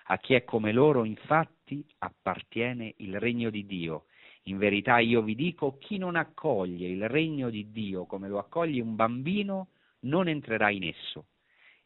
A 0.04 0.18
chi 0.18 0.35
è 0.35 0.44
come 0.44 0.72
loro, 0.72 1.04
infatti, 1.04 1.85
appartiene 1.98 2.94
il 2.98 3.18
regno 3.20 3.48
di 3.48 3.64
Dio. 3.64 4.06
In 4.44 4.59
verità 4.59 4.98
io 4.98 5.22
vi 5.22 5.35
dico, 5.35 5.78
chi 5.78 5.98
non 5.98 6.16
accoglie 6.16 6.88
il 6.88 7.09
regno 7.09 7.48
di 7.48 7.70
Dio 7.70 8.06
come 8.06 8.28
lo 8.28 8.38
accoglie 8.38 8.80
un 8.80 8.96
bambino, 8.96 9.68
non 10.00 10.28
entrerà 10.28 10.70
in 10.70 10.85
esso. 10.85 11.26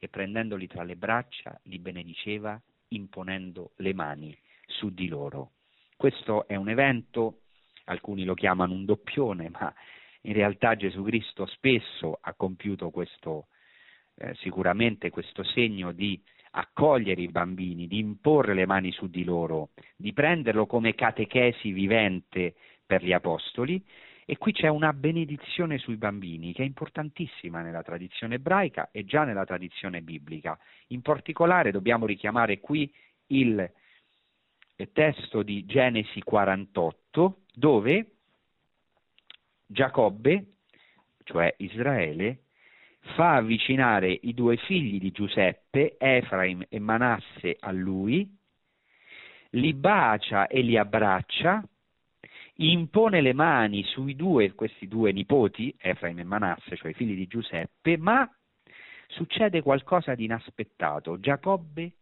E 0.05 0.09
prendendoli 0.11 0.67
tra 0.67 0.83
le 0.83 0.97
braccia, 0.97 1.59
li 1.63 1.79
benediceva 1.79 2.61
imponendo 2.89 3.71
le 3.77 3.95
mani 3.95 4.37
su 4.67 4.91
di 4.91 5.09
loro. 5.09 5.53
Questo 5.97 6.47
è 6.47 6.57
un 6.57 6.69
evento, 6.69 7.45
alcuni 7.85 8.25
lo 8.25 8.35
chiamano 8.35 8.75
un 8.75 8.85
doppione, 8.85 9.49
ma 9.49 9.73
in 10.21 10.35
realtà 10.35 10.77
Gesù 10.77 11.03
Cristo 11.05 11.47
spesso 11.47 12.19
ha 12.21 12.35
compiuto 12.35 12.91
questo, 12.91 13.47
eh, 14.17 14.35
sicuramente 14.35 15.09
questo 15.09 15.43
segno 15.43 15.93
di 15.93 16.23
accogliere 16.51 17.23
i 17.23 17.29
bambini, 17.29 17.87
di 17.87 17.99
imporre 17.99 18.53
le 18.53 18.67
mani 18.67 18.93
su 18.93 19.07
di 19.09 19.25
loro, 19.25 19.71
di 19.97 20.13
prenderlo 20.13 20.67
come 20.67 20.95
catechesi 20.95 21.73
vivente 21.73 22.57
per 22.85 23.03
gli 23.03 23.15
apostoli 23.15 23.83
e 24.27 24.39
qui 24.39 24.53
c'è 24.53 24.69
una 24.69 24.93
benedizione 24.93 25.79
sui 25.79 25.97
bambini 25.97 26.53
che 26.53 26.63
è 26.63 26.67
importantissima 26.67 27.63
nella 27.63 27.83
tradizione 27.83 28.37
ebraica 28.37 28.89
e 28.91 29.05
già 29.05 29.25
nella 29.25 29.45
tradizione 29.45 30.01
biblica. 30.01 30.59
In 30.89 31.03
particolare 31.03 31.71
dobbiamo 31.71 32.07
richiamare 32.07 32.61
qui 32.61 32.93
il 33.29 33.71
testo 34.93 35.43
di 35.43 35.65
Genesi 35.67 36.21
48 36.23 37.43
dove 37.55 38.07
Giacobbe, 39.67 40.47
cioè 41.25 41.55
Israele, 41.59 42.41
fa 43.15 43.35
avvicinare 43.35 44.19
i 44.23 44.35
due 44.35 44.57
figli 44.57 44.99
di 44.99 45.11
Giuseppe, 45.11 45.97
Efraim 45.99 46.65
e 46.69 46.79
Manasse, 46.79 47.57
a 47.61 47.71
lui, 47.71 48.29
li 49.51 49.75
bacia 49.75 50.47
e 50.47 50.63
li 50.63 50.77
abbraccia, 50.77 51.63
impone 52.57 53.21
le 53.21 53.33
mani 53.33 53.83
sui 53.85 54.15
due, 54.15 54.55
questi 54.55 54.87
due 54.87 55.13
nipoti, 55.13 55.75
Efraim 55.79 56.19
e 56.19 56.25
Manasse, 56.25 56.77
cioè 56.77 56.91
i 56.91 56.95
figli 56.95 57.15
di 57.15 57.27
Giuseppe, 57.27 57.97
ma 57.97 58.29
succede 59.09 59.63
qualcosa 59.63 60.15
di 60.15 60.25
inaspettato. 60.25 61.19
Giacobbe, 61.19 61.93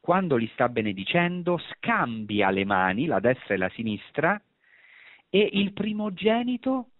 quando 0.00 0.36
li 0.36 0.48
sta 0.52 0.68
benedicendo, 0.68 1.58
scambia 1.72 2.50
le 2.50 2.64
mani, 2.64 3.06
la 3.06 3.20
destra 3.20 3.54
e 3.54 3.56
la 3.56 3.70
sinistra, 3.70 4.40
e 5.30 5.48
il 5.52 5.72
primogenito 5.72 6.90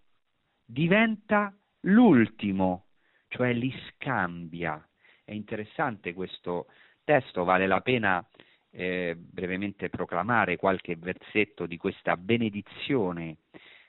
diventa 0.65 1.55
l'ultimo, 1.81 2.87
cioè 3.29 3.53
li 3.53 3.73
scambia. 3.89 4.83
È 5.23 5.33
interessante 5.33 6.15
questo 6.15 6.67
testo, 7.05 7.45
vale 7.45 7.67
la 7.67 7.81
pena 7.81 8.27
eh, 8.75 9.17
brevemente 9.17 9.89
proclamare 9.89 10.57
qualche 10.57 10.97
versetto 10.97 11.67
di 11.67 11.77
questa 11.77 12.17
benedizione 12.17 13.37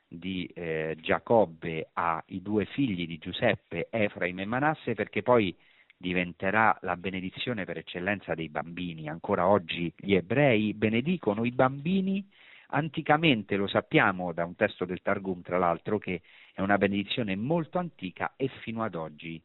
di 0.07 0.45
eh, 0.53 0.95
Giacobbe 0.99 1.89
ai 1.93 2.41
due 2.41 2.65
figli 2.65 3.07
di 3.07 3.17
Giuseppe, 3.17 3.87
Efraim 3.89 4.39
e 4.39 4.45
Manasse, 4.45 4.93
perché 4.93 5.23
poi 5.23 5.55
diventerà 5.97 6.77
la 6.81 6.95
benedizione 6.95 7.65
per 7.65 7.77
eccellenza 7.77 8.35
dei 8.35 8.49
bambini. 8.49 9.09
Ancora 9.09 9.47
oggi 9.47 9.91
gli 9.95 10.13
ebrei 10.13 10.73
benedicono 10.73 11.45
i 11.45 11.51
bambini 11.51 12.25
Anticamente 12.69 13.55
lo 13.55 13.67
sappiamo 13.67 14.33
da 14.33 14.43
un 14.43 14.55
testo 14.55 14.85
del 14.85 15.01
Targum, 15.01 15.41
tra 15.41 15.57
l'altro, 15.57 15.97
che 15.97 16.21
è 16.53 16.61
una 16.61 16.77
benedizione 16.77 17.35
molto 17.35 17.77
antica 17.77 18.33
e 18.35 18.47
fino 18.61 18.83
ad 18.83 18.95
oggi 18.95 19.41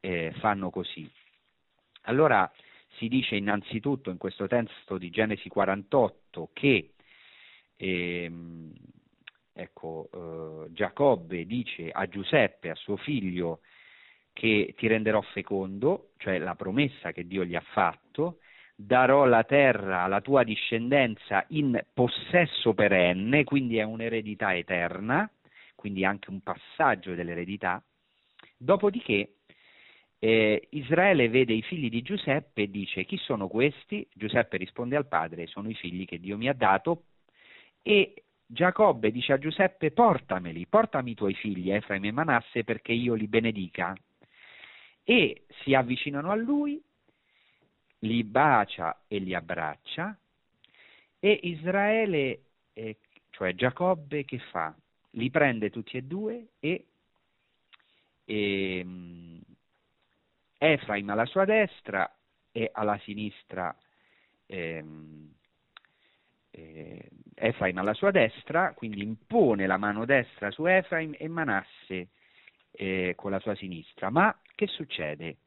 eh, 0.00 0.32
fanno 0.38 0.70
così. 0.70 1.08
Allora 2.02 2.50
si 2.96 3.08
dice 3.08 3.36
innanzitutto 3.36 4.10
in 4.10 4.18
questo 4.18 4.46
testo 4.46 4.98
di 4.98 5.10
Genesi 5.10 5.48
48 5.48 6.50
che 6.52 6.94
ehm, 7.76 8.72
ecco, 9.52 10.08
eh, 10.12 10.72
Giacobbe 10.72 11.46
dice 11.46 11.90
a 11.90 12.06
Giuseppe, 12.06 12.70
a 12.70 12.74
suo 12.74 12.96
figlio, 12.96 13.60
che 14.32 14.74
ti 14.76 14.86
renderò 14.88 15.20
fecondo, 15.20 16.10
cioè 16.18 16.38
la 16.38 16.56
promessa 16.56 17.12
che 17.12 17.26
Dio 17.26 17.44
gli 17.44 17.54
ha 17.54 17.64
fatto, 17.72 18.38
darò 18.74 19.24
la 19.24 19.44
terra 19.44 20.02
alla 20.02 20.20
tua 20.20 20.42
discendenza 20.42 21.44
in 21.50 21.80
possesso 21.94 22.74
perenne, 22.74 23.44
quindi 23.44 23.78
è 23.78 23.84
un'eredità 23.84 24.54
eterna, 24.54 25.30
quindi 25.76 26.04
anche 26.04 26.30
un 26.30 26.40
passaggio 26.42 27.14
dell'eredità. 27.14 27.82
Dopodiché 28.56 29.36
eh, 30.24 30.68
Israele 30.70 31.28
vede 31.28 31.52
i 31.52 31.60
figli 31.60 31.90
di 31.90 32.00
Giuseppe 32.00 32.62
e 32.62 32.70
dice 32.70 33.04
chi 33.04 33.18
sono 33.18 33.46
questi? 33.46 34.08
Giuseppe 34.14 34.56
risponde 34.56 34.96
al 34.96 35.06
padre, 35.06 35.46
sono 35.46 35.68
i 35.68 35.74
figli 35.74 36.06
che 36.06 36.18
Dio 36.18 36.38
mi 36.38 36.48
ha 36.48 36.54
dato 36.54 37.02
e 37.82 38.22
Giacobbe 38.46 39.10
dice 39.10 39.34
a 39.34 39.38
Giuseppe 39.38 39.90
portameli, 39.90 40.66
portami 40.66 41.10
i 41.10 41.14
tuoi 41.14 41.34
figli 41.34 41.70
Efraim 41.70 42.06
e 42.06 42.10
Manasse 42.10 42.64
perché 42.64 42.92
io 42.92 43.12
li 43.12 43.26
benedica. 43.26 43.94
E 45.02 45.42
si 45.62 45.74
avvicinano 45.74 46.30
a 46.30 46.34
lui 46.34 46.82
li 47.98 48.24
bacia 48.24 49.02
e 49.06 49.18
li 49.18 49.34
abbraccia 49.34 50.16
e 51.18 51.38
Israele, 51.42 52.44
eh, 52.72 52.96
cioè 53.28 53.54
Giacobbe, 53.54 54.24
che 54.24 54.38
fa? 54.38 54.74
Li 55.10 55.28
prende 55.28 55.68
tutti 55.68 55.98
e 55.98 56.02
due 56.02 56.46
e, 56.60 56.86
e 58.24 58.80
um, 58.82 59.42
Efraim 60.72 61.08
alla 61.10 61.26
sua 61.26 61.44
destra 61.44 62.10
e 62.50 62.70
alla 62.72 62.98
sinistra 62.98 63.74
ehm, 64.46 65.32
eh, 66.50 67.10
Efraim 67.34 67.78
alla 67.78 67.94
sua 67.94 68.10
destra, 68.10 68.72
quindi 68.74 69.02
impone 69.02 69.66
la 69.66 69.76
mano 69.76 70.04
destra 70.04 70.50
su 70.50 70.66
Efraim 70.66 71.14
e 71.18 71.28
Manasse 71.28 72.08
eh, 72.70 73.14
con 73.16 73.30
la 73.30 73.40
sua 73.40 73.54
sinistra. 73.56 74.10
Ma 74.10 74.36
che 74.54 74.66
succede? 74.68 75.38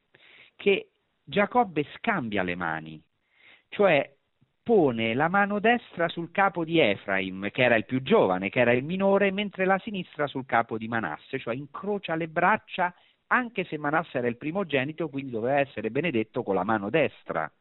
Che 0.56 0.89
Giacobbe 1.23 1.86
scambia 1.95 2.43
le 2.43 2.56
mani, 2.56 3.01
cioè 3.69 4.13
pone 4.63 5.13
la 5.13 5.30
mano 5.30 5.60
destra 5.60 6.10
sul 6.10 6.32
capo 6.32 6.65
di 6.65 6.80
Efraim, 6.80 7.49
che 7.51 7.63
era 7.63 7.75
il 7.75 7.86
più 7.86 8.01
giovane, 8.01 8.49
che 8.49 8.60
era 8.60 8.73
il 8.73 8.84
minore, 8.84 9.32
mentre 9.32 9.63
la 9.63 9.80
sinistra 9.80 10.27
sul 10.27 10.45
capo 10.45 10.77
di 10.77 10.89
Manasse, 10.89 11.39
cioè 11.39 11.56
incrocia 11.56 12.15
le 12.15 12.27
braccia 12.27 12.93
anche 13.28 13.66
se 13.66 13.78
Manasse 13.78 14.18
era 14.18 14.28
il 14.28 14.38
primogenito, 14.38 15.10
quindi 15.10 15.32
doveva 15.32 15.60
essere 15.60 15.92
benedetto 15.92 16.44
con 16.44 16.56
la 16.56 16.63
mano 16.63 16.90
destra 16.90 17.52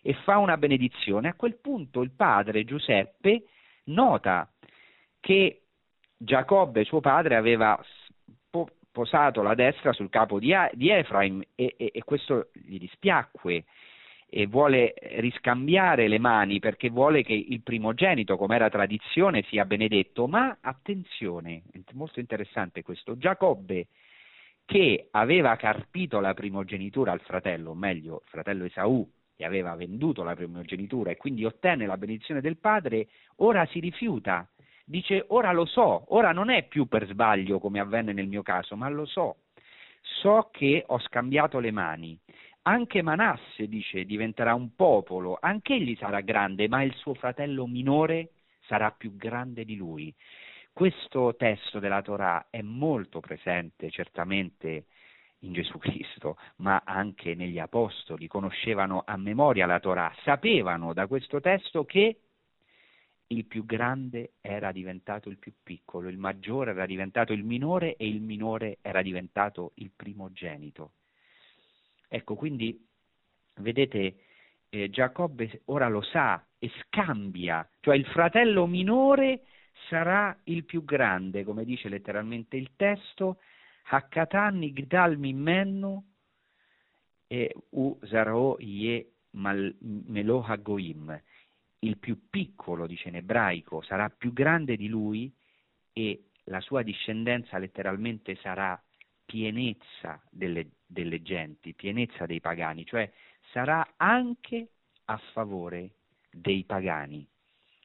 e 0.00 0.14
fa 0.24 0.38
una 0.38 0.56
benedizione. 0.56 1.28
A 1.28 1.34
quel 1.34 1.56
punto 1.56 2.02
il 2.02 2.10
padre 2.10 2.64
Giuseppe 2.64 3.44
nota 3.84 4.50
che 5.20 5.62
Giacobbe, 6.16 6.84
suo 6.84 7.00
padre, 7.00 7.36
aveva 7.36 7.80
posato 8.92 9.42
la 9.42 9.54
destra 9.54 9.92
sul 9.92 10.10
capo 10.10 10.38
di, 10.38 10.52
Efraim 10.52 11.42
e, 11.54 11.74
e, 11.76 11.90
e 11.94 12.04
questo 12.04 12.50
gli 12.52 12.78
dispiacque 12.78 13.64
e 14.34 14.46
vuole 14.46 14.94
riscambiare 15.16 16.08
le 16.08 16.18
mani 16.18 16.58
perché 16.58 16.88
vuole 16.90 17.22
che 17.22 17.32
il 17.32 17.62
primogenito, 17.62 18.36
come 18.36 18.54
era 18.54 18.70
tradizione, 18.70 19.42
sia 19.48 19.64
benedetto. 19.64 20.26
Ma 20.26 20.58
attenzione, 20.60 21.62
molto 21.92 22.20
interessante 22.20 22.82
questo, 22.82 23.16
Giacobbe 23.18 23.88
che 24.72 25.08
aveva 25.10 25.54
carpito 25.56 26.18
la 26.18 26.32
primogenitura 26.32 27.12
al 27.12 27.20
fratello, 27.20 27.72
o 27.72 27.74
meglio, 27.74 28.22
il 28.24 28.30
fratello 28.30 28.64
Esaù, 28.64 29.06
che 29.36 29.44
aveva 29.44 29.74
venduto 29.74 30.22
la 30.22 30.34
primogenitura 30.34 31.10
e 31.10 31.18
quindi 31.18 31.44
ottenne 31.44 31.84
la 31.84 31.98
benedizione 31.98 32.40
del 32.40 32.56
padre, 32.56 33.08
ora 33.36 33.66
si 33.66 33.80
rifiuta. 33.80 34.48
Dice, 34.86 35.26
ora 35.28 35.52
lo 35.52 35.66
so, 35.66 36.04
ora 36.14 36.32
non 36.32 36.48
è 36.48 36.66
più 36.68 36.86
per 36.86 37.06
sbaglio 37.06 37.58
come 37.58 37.80
avvenne 37.80 38.14
nel 38.14 38.28
mio 38.28 38.40
caso, 38.40 38.74
ma 38.74 38.88
lo 38.88 39.04
so. 39.04 39.40
So 40.00 40.48
che 40.50 40.84
ho 40.86 40.98
scambiato 41.00 41.58
le 41.58 41.70
mani 41.70 42.18
anche 42.62 43.02
Manasse, 43.02 43.68
dice, 43.68 44.04
diventerà 44.04 44.54
un 44.54 44.74
popolo, 44.74 45.36
anche 45.38 45.74
egli 45.74 45.96
sarà 45.96 46.20
grande, 46.20 46.68
ma 46.68 46.82
il 46.82 46.94
suo 46.94 47.12
fratello 47.12 47.66
minore 47.66 48.30
sarà 48.66 48.90
più 48.92 49.16
grande 49.16 49.64
di 49.64 49.76
lui. 49.76 50.14
Questo 50.72 51.34
testo 51.36 51.78
della 51.78 52.00
Torah 52.00 52.46
è 52.48 52.62
molto 52.62 53.20
presente 53.20 53.90
certamente 53.90 54.86
in 55.40 55.52
Gesù 55.52 55.76
Cristo, 55.78 56.38
ma 56.56 56.82
anche 56.84 57.34
negli 57.34 57.58
Apostoli, 57.58 58.26
conoscevano 58.26 59.02
a 59.04 59.16
memoria 59.16 59.66
la 59.66 59.80
Torah, 59.80 60.12
sapevano 60.22 60.94
da 60.94 61.06
questo 61.06 61.40
testo 61.40 61.84
che 61.84 62.20
il 63.26 63.44
più 63.44 63.66
grande 63.66 64.32
era 64.40 64.72
diventato 64.72 65.28
il 65.28 65.38
più 65.38 65.52
piccolo, 65.62 66.08
il 66.08 66.18
maggiore 66.18 66.70
era 66.70 66.86
diventato 66.86 67.32
il 67.32 67.44
minore 67.44 67.96
e 67.96 68.08
il 68.08 68.20
minore 68.20 68.78
era 68.80 69.02
diventato 69.02 69.72
il 69.76 69.90
primogenito. 69.94 70.92
Ecco, 72.08 72.34
quindi 72.34 72.86
vedete, 73.56 74.16
eh, 74.70 74.90
Giacobbe 74.90 75.62
ora 75.66 75.88
lo 75.88 76.02
sa 76.02 76.42
e 76.58 76.70
scambia, 76.86 77.68
cioè 77.80 77.96
il 77.96 78.06
fratello 78.06 78.66
minore 78.66 79.42
sarà 79.88 80.36
il 80.44 80.64
più 80.64 80.84
grande, 80.84 81.44
come 81.44 81.64
dice 81.64 81.88
letteralmente 81.88 82.56
il 82.56 82.72
testo, 82.76 83.38
Hakatan 83.84 84.62
igdal 84.62 85.18
mimmennu 85.18 86.04
e 87.26 87.54
u 87.70 87.98
zaro 88.04 88.56
ye 88.60 89.14
melo 89.30 90.42
hagoim. 90.42 91.20
Il 91.80 91.98
più 91.98 92.28
piccolo, 92.30 92.86
dice 92.86 93.08
in 93.08 93.16
ebraico, 93.16 93.82
sarà 93.82 94.08
più 94.08 94.32
grande 94.32 94.76
di 94.76 94.88
lui 94.88 95.34
e 95.92 96.28
la 96.44 96.60
sua 96.60 96.82
discendenza 96.82 97.58
letteralmente 97.58 98.36
sarà 98.36 98.80
pienezza 99.24 100.22
delle, 100.30 100.70
delle 100.86 101.22
genti, 101.22 101.74
pienezza 101.74 102.26
dei 102.26 102.40
pagani, 102.40 102.84
cioè 102.84 103.10
sarà 103.50 103.94
anche 103.96 104.68
a 105.06 105.16
favore 105.32 105.94
dei 106.30 106.64
pagani. 106.64 107.26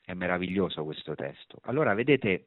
È 0.08 0.14
meraviglioso 0.14 0.86
questo 0.86 1.16
testo. 1.16 1.60
Allora, 1.64 1.94
vedete, 1.94 2.46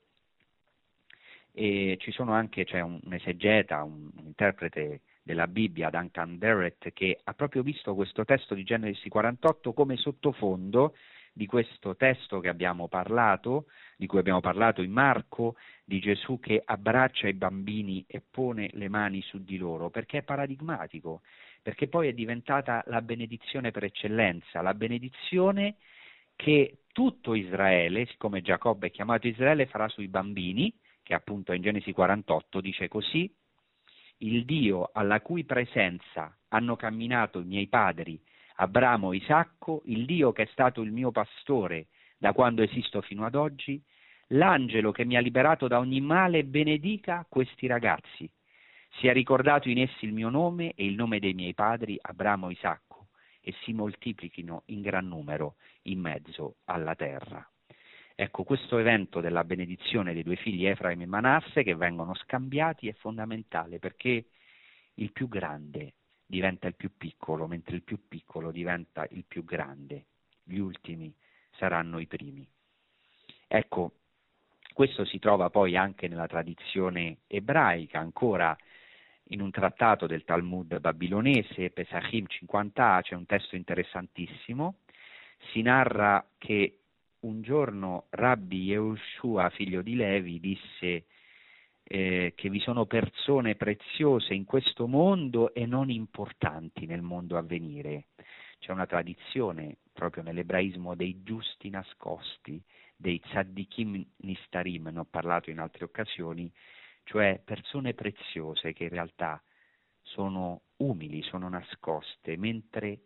eh, 1.53 1.99
ci 2.01 2.11
sono 2.11 2.33
anche, 2.33 2.65
c'è 2.65 2.81
un, 2.81 2.99
un 3.05 3.13
esegeta, 3.13 3.83
un, 3.83 4.09
un, 4.17 4.25
interprete 4.25 5.03
della 5.23 5.47
Bibbia, 5.47 5.91
Duncan 5.91 6.39
Barrett, 6.39 6.91
che 6.95 7.21
ha 7.23 7.35
proprio 7.35 7.63
visto 7.63 7.95
questo 7.95 8.25
testo 8.25 8.55
di 8.55 8.65
Genesi 8.65 9.11
48 9.11 9.75
come 9.75 9.99
sottofondo 9.99 10.95
di 11.35 11.45
questo 11.45 11.97
testo 11.97 12.41
che 12.41 12.49
abbiamo 12.49 12.89
parlato, 12.89 13.67
di 13.99 14.07
cui 14.07 14.21
abbiamo 14.21 14.41
parlato 14.41 14.81
in 14.81 14.91
Marco, 14.91 15.57
di 15.85 16.01
Gesù 16.01 16.41
che 16.41 16.63
abbraccia 16.65 17.29
i 17.29 17.35
bambini 17.35 18.03
e 18.09 18.23
pone 18.23 18.71
le 18.73 18.89
mani 18.89 19.21
su 19.21 19.45
di 19.45 19.59
loro, 19.59 19.91
perché 19.91 20.19
è 20.19 20.23
paradigmatico, 20.23 21.21
perché 21.61 21.89
poi 21.89 22.09
è 22.09 22.15
diventata 22.15 22.83
la 22.87 23.03
benedizione 23.03 23.71
per 23.71 23.85
eccellenza, 23.85 24.63
la 24.63 24.73
benedizione 24.73 25.77
che 26.41 26.85
tutto 26.91 27.35
Israele, 27.35 28.07
siccome 28.07 28.41
Giacobbe 28.41 28.87
è 28.87 28.91
chiamato 28.91 29.29
Israele, 29.29 29.67
farà 29.67 29.89
sui 29.89 30.09
bambini, 30.09 30.73
che 31.03 31.13
appunto 31.13 31.53
in 31.53 31.61
Genesi 31.61 31.93
48 31.93 32.63
dice 32.63 32.89
così, 32.89 33.31
il 34.19 34.47
Dio 34.47 34.89
alla 34.95 35.21
cui 35.21 35.45
presenza 35.45 36.35
hanno 36.49 36.77
camminato 36.77 37.41
i 37.41 37.45
miei 37.45 37.69
padri 37.69 38.19
Abramo, 38.55 39.13
Isacco, 39.13 39.83
il 39.85 40.07
Dio 40.07 40.33
che 40.33 40.45
è 40.45 40.49
stato 40.53 40.81
il 40.81 40.93
mio 40.93 41.11
pastore 41.11 41.89
da 42.17 42.33
quando 42.33 42.63
esisto 42.63 43.03
fino 43.03 43.27
ad 43.27 43.35
oggi, 43.35 43.83
l'angelo 44.29 44.93
che 44.93 45.05
mi 45.05 45.17
ha 45.17 45.21
liberato 45.21 45.69
da 45.69 45.79
ogni 45.79 46.01
male 46.01 46.45
benedica 46.45 47.27
questi 47.29 47.67
ragazzi. 47.67 48.31
Sia 48.99 49.13
ricordato 49.13 49.69
in 49.69 49.79
essi 49.79 50.07
il 50.07 50.15
mio 50.15 50.31
nome 50.31 50.73
e 50.75 50.87
il 50.87 50.95
nome 50.95 51.19
dei 51.19 51.35
miei 51.35 51.53
padri, 51.53 51.99
Abramo, 52.01 52.51
Isacco, 52.51 52.90
e 53.41 53.55
si 53.63 53.73
moltiplichino 53.73 54.63
in 54.67 54.81
gran 54.81 55.09
numero 55.09 55.57
in 55.83 56.01
mezzo 56.01 56.57
alla 56.65 56.95
terra. 56.95 57.47
Ecco, 58.15 58.45
questo 58.45 58.77
evento 58.77 59.21
della 59.21 59.45
benedizione 59.45 60.13
dei 60.13 60.23
due 60.23 60.37
figli 60.37 60.67
Efraim 60.67 61.01
e 61.01 61.07
Manasse 61.07 61.63
che 61.63 61.75
vengono 61.75 62.15
scambiati 62.15 62.89
è 62.89 62.93
fondamentale 62.93 63.79
perché 63.79 64.27
il 64.95 65.13
più 65.13 65.27
grande 65.27 65.95
diventa 66.27 66.67
il 66.67 66.75
più 66.75 66.97
piccolo, 66.97 67.47
mentre 67.47 67.77
il 67.77 67.83
più 67.83 68.07
piccolo 68.07 68.51
diventa 68.51 69.07
il 69.11 69.25
più 69.27 69.45
grande. 69.45 70.05
Gli 70.43 70.59
ultimi 70.59 71.13
saranno 71.57 71.99
i 71.99 72.07
primi. 72.07 72.47
Ecco, 73.49 73.93
questo 74.75 75.05
si 75.05 75.19
trova 75.19 75.51
poi 75.51 75.77
anche 75.77 76.07
nella 76.07 76.27
tradizione 76.27 77.19
ebraica, 77.27 77.99
ancora 77.99 78.57
in 79.31 79.41
un 79.41 79.51
trattato 79.51 80.07
del 80.07 80.25
Talmud 80.25 80.79
babilonese, 80.81 81.71
Pesachim 81.71 82.27
50a, 82.27 83.01
c'è 83.03 83.15
un 83.15 83.27
testo 83.27 83.57
interessantissimo, 83.57 84.77
si 85.53 85.63
narra 85.63 86.27
che 86.39 86.79
un 87.21 87.43
giorno 87.43 88.07
Rabbi 88.11 88.65
Yehoshua, 88.65 89.51
figlio 89.51 89.83
di 89.83 89.95
Levi, 89.95 90.41
disse 90.41 91.05
eh, 91.83 92.33
che 92.35 92.49
vi 92.49 92.61
sono 92.61 92.87
persone 92.87 93.57
preziose 93.57 94.35
in 94.35 94.45
questo 94.45 94.87
mondo 94.87 95.53
e 95.55 95.67
non 95.67 95.91
importanti 95.91 96.87
nel 96.87 97.03
mondo 97.03 97.37
a 97.37 97.43
venire. 97.43 98.07
C'è 98.59 98.73
una 98.73 98.87
tradizione 98.87 99.77
proprio 99.93 100.23
nell'ebraismo 100.23 100.95
dei 100.95 101.23
giusti 101.23 101.71
nascosti, 101.71 102.61
dei 102.97 103.21
tzaddikim 103.21 104.05
nistarim, 104.19 104.89
ne 104.89 104.99
ho 104.99 105.07
parlato 105.09 105.51
in 105.51 105.59
altre 105.59 105.85
occasioni, 105.85 106.51
cioè 107.11 107.41
persone 107.45 107.93
preziose 107.93 108.73
che 108.73 108.85
in 108.85 108.91
realtà 108.91 109.43
sono 110.03 110.61
umili, 110.77 111.23
sono 111.23 111.49
nascoste, 111.49 112.37
mentre 112.37 113.01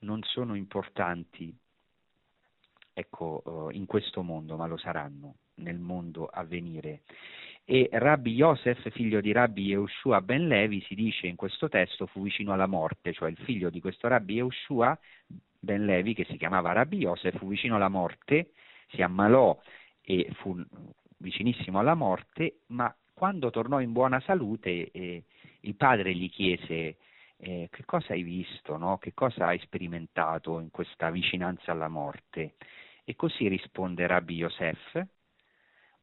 non 0.00 0.24
sono 0.24 0.56
importanti 0.56 1.56
ecco, 2.92 3.70
eh, 3.70 3.76
in 3.76 3.86
questo 3.86 4.22
mondo, 4.22 4.56
ma 4.56 4.66
lo 4.66 4.76
saranno 4.76 5.36
nel 5.56 5.78
mondo 5.78 6.26
a 6.26 6.42
venire. 6.42 7.02
E 7.64 7.88
Rabbi 7.92 8.32
Yosef, 8.32 8.90
figlio 8.90 9.20
di 9.20 9.30
Rabbi 9.30 9.66
Yehoshua 9.66 10.20
ben 10.20 10.48
Levi, 10.48 10.80
si 10.88 10.96
dice 10.96 11.28
in 11.28 11.36
questo 11.36 11.68
testo, 11.68 12.06
fu 12.06 12.22
vicino 12.22 12.52
alla 12.52 12.66
morte, 12.66 13.12
cioè 13.12 13.30
il 13.30 13.38
figlio 13.38 13.70
di 13.70 13.80
questo 13.80 14.08
Rabbi 14.08 14.34
Yehoshua 14.34 14.98
ben 15.60 15.84
Levi, 15.84 16.12
che 16.12 16.24
si 16.24 16.36
chiamava 16.36 16.72
Rabbi 16.72 16.96
Yosef, 16.96 17.38
fu 17.38 17.46
vicino 17.46 17.76
alla 17.76 17.88
morte, 17.88 18.50
si 18.88 19.00
ammalò 19.00 19.56
e 20.02 20.28
fu 20.40 20.60
vicinissimo 21.18 21.78
alla 21.78 21.94
morte, 21.94 22.62
ma 22.68 22.92
quando 23.18 23.50
tornò 23.50 23.80
in 23.80 23.90
buona 23.90 24.20
salute 24.20 24.92
eh, 24.92 25.24
il 25.62 25.74
padre 25.74 26.14
gli 26.14 26.30
chiese 26.30 26.98
eh, 27.38 27.68
che 27.68 27.84
cosa 27.84 28.12
hai 28.12 28.22
visto, 28.22 28.76
no? 28.76 28.98
che 28.98 29.12
cosa 29.12 29.46
hai 29.46 29.58
sperimentato 29.58 30.60
in 30.60 30.70
questa 30.70 31.10
vicinanza 31.10 31.72
alla 31.72 31.88
morte. 31.88 32.54
E 33.02 33.16
così 33.16 33.48
risponde 33.48 34.06
Rabbi 34.06 34.36
Yosef, 34.36 35.04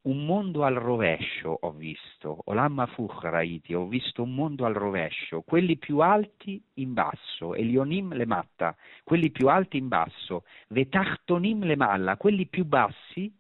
un 0.02 0.26
mondo 0.26 0.66
al 0.66 0.76
rovescio 0.76 1.58
ho 1.62 1.72
visto, 1.72 2.42
Olamma 2.46 2.86
Fuchraiti, 2.88 3.74
ho 3.74 3.88
visto 3.88 4.22
un 4.22 4.36
mondo 4.36 4.66
al 4.66 4.74
rovescio, 4.74 5.42
quelli 5.42 5.78
più 5.78 6.00
alti 6.00 6.62
in 6.76 6.92
basso, 6.92 7.56
Elionim 7.56 8.14
le 8.14 8.26
matta, 8.26 8.76
quelli 9.06 9.32
più 9.32 9.48
alti 9.48 9.78
in 9.78 9.88
basso, 9.88 10.44
Vetachtonim 10.68 11.64
le 11.64 11.78
malla, 11.78 12.18
quelli 12.18 12.46
più 12.46 12.66
bassi 12.66 13.34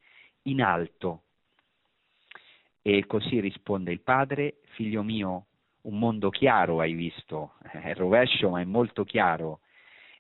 in 0.44 0.62
alto. 0.62 1.25
E 2.88 3.08
così 3.08 3.40
risponde 3.40 3.92
il 3.92 4.02
padre, 4.02 4.58
figlio 4.76 5.02
mio, 5.02 5.48
un 5.86 5.98
mondo 5.98 6.30
chiaro 6.30 6.82
hai 6.82 6.94
visto, 6.94 7.54
è 7.72 7.96
rovescio 7.96 8.52
ma 8.52 8.62
è 8.62 8.64
molto 8.64 9.04
chiaro, 9.04 9.62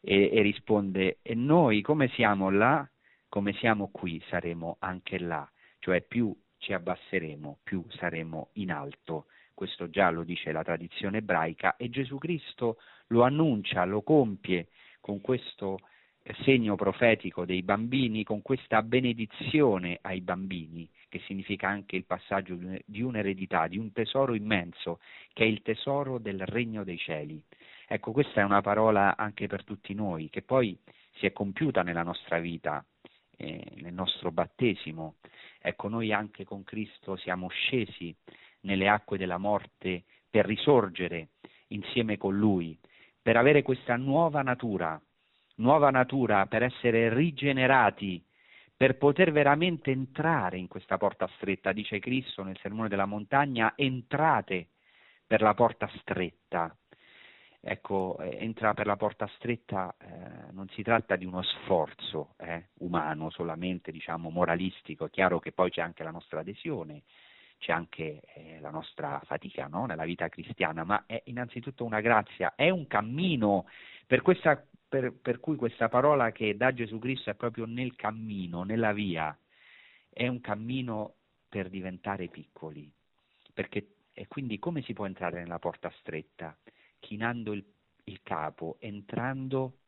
e, 0.01 0.31
e 0.33 0.41
risponde, 0.41 1.19
e 1.21 1.35
noi 1.35 1.83
come 1.83 2.07
siamo 2.15 2.49
là, 2.49 2.89
come 3.29 3.53
siamo 3.53 3.91
qui, 3.91 4.19
saremo 4.29 4.77
anche 4.79 5.19
là, 5.19 5.47
cioè 5.77 6.01
più 6.01 6.35
ci 6.57 6.73
abbasseremo, 6.73 7.59
più 7.61 7.85
saremo 7.89 8.49
in 8.53 8.71
alto. 8.71 9.25
Questo 9.53 9.87
già 9.91 10.09
lo 10.09 10.23
dice 10.23 10.51
la 10.51 10.63
tradizione 10.63 11.19
ebraica 11.19 11.75
e 11.75 11.91
Gesù 11.91 12.17
Cristo 12.17 12.77
lo 13.09 13.21
annuncia, 13.21 13.85
lo 13.85 14.01
compie 14.01 14.69
con 15.01 15.21
questo 15.21 15.81
segno 16.43 16.73
profetico 16.73 17.45
dei 17.45 17.61
bambini, 17.61 18.23
con 18.23 18.41
questa 18.41 18.81
benedizione 18.81 19.99
ai 20.01 20.21
bambini, 20.21 20.89
che 21.15 21.21
significa 21.27 21.69
anche 21.69 21.95
il 21.95 22.03
passaggio 22.03 22.57
di 22.83 23.01
un'eredità, 23.01 23.67
di 23.67 23.77
un 23.77 23.93
tesoro 23.93 24.35
immenso, 24.35 24.99
che 25.31 25.45
è 25.45 25.47
il 25.47 25.61
tesoro 25.61 26.17
del 26.17 26.45
regno 26.45 26.83
dei 26.83 26.97
cieli. 26.97 27.41
Ecco, 27.87 28.11
questa 28.11 28.41
è 28.41 28.43
una 28.43 28.59
parola 28.59 29.15
anche 29.15 29.47
per 29.47 29.63
tutti 29.63 29.93
noi, 29.93 30.29
che 30.29 30.41
poi 30.41 30.77
si 31.13 31.25
è 31.25 31.31
compiuta 31.31 31.83
nella 31.83 32.03
nostra 32.03 32.39
vita, 32.39 32.83
eh, 33.37 33.63
nel 33.75 33.93
nostro 33.93 34.29
battesimo. 34.31 35.15
Ecco, 35.61 35.87
noi 35.87 36.11
anche 36.11 36.43
con 36.43 36.65
Cristo 36.65 37.15
siamo 37.15 37.47
scesi 37.47 38.13
nelle 38.61 38.89
acque 38.89 39.17
della 39.17 39.37
morte 39.37 40.03
per 40.29 40.45
risorgere 40.45 41.29
insieme 41.67 42.17
con 42.17 42.37
Lui, 42.37 42.77
per 43.21 43.37
avere 43.37 43.61
questa 43.61 43.95
nuova 43.95 44.41
natura, 44.41 45.01
nuova 45.55 45.91
natura, 45.91 46.45
per 46.47 46.63
essere 46.63 47.13
rigenerati, 47.13 48.21
per 48.77 48.97
poter 48.97 49.31
veramente 49.31 49.91
entrare 49.91 50.57
in 50.57 50.67
questa 50.67 50.97
porta 50.97 51.27
stretta. 51.37 51.71
Dice 51.71 51.99
Cristo 51.99 52.43
nel 52.43 52.57
Sermone 52.61 52.89
della 52.89 53.05
Montagna, 53.05 53.73
entrate 53.75 54.69
per 55.25 55.41
la 55.41 55.53
porta 55.53 55.89
stretta. 55.99 56.75
Ecco, 57.67 58.19
eh, 58.19 58.37
entra 58.41 58.75
per 58.75 58.85
la 58.85 58.95
porta 58.95 59.25
stretta 59.37 59.95
eh, 59.99 60.51
non 60.51 60.69
si 60.69 60.83
tratta 60.83 61.15
di 61.15 61.25
uno 61.25 61.41
sforzo 61.41 62.35
eh, 62.37 62.67
umano 62.79 63.31
solamente, 63.31 63.91
diciamo, 63.91 64.29
moralistico, 64.29 65.05
è 65.05 65.09
chiaro 65.09 65.39
che 65.39 65.51
poi 65.51 65.71
c'è 65.71 65.81
anche 65.81 66.03
la 66.03 66.11
nostra 66.11 66.41
adesione, 66.41 67.01
c'è 67.57 67.71
anche 67.71 68.21
eh, 68.35 68.59
la 68.59 68.69
nostra 68.69 69.19
fatica 69.25 69.65
no? 69.65 69.87
nella 69.87 70.03
vita 70.03 70.29
cristiana, 70.29 70.83
ma 70.83 71.05
è 71.07 71.19
innanzitutto 71.25 71.83
una 71.83 72.01
grazia, 72.01 72.53
è 72.55 72.69
un 72.69 72.85
cammino, 72.85 73.65
per, 74.05 74.21
questa, 74.21 74.63
per, 74.87 75.13
per 75.13 75.39
cui 75.39 75.55
questa 75.55 75.89
parola 75.89 76.31
che 76.31 76.55
dà 76.55 76.73
Gesù 76.73 76.99
Cristo 76.99 77.29
è 77.29 77.35
proprio 77.35 77.65
nel 77.65 77.95
cammino, 77.95 78.63
nella 78.63 78.93
via, 78.93 79.37
è 80.09 80.27
un 80.27 80.39
cammino 80.41 81.15
per 81.49 81.69
diventare 81.69 82.27
piccoli, 82.27 82.89
perché 83.53 83.95
e 84.17 84.27
quindi 84.27 84.59
come 84.59 84.81
si 84.83 84.93
può 84.93 85.05
entrare 85.05 85.41
nella 85.41 85.59
porta 85.59 85.91
stretta? 85.99 86.57
Chinando 86.99 87.51
il, 87.51 87.65
il 88.05 88.21
capo, 88.23 88.77
entrando 88.79 89.79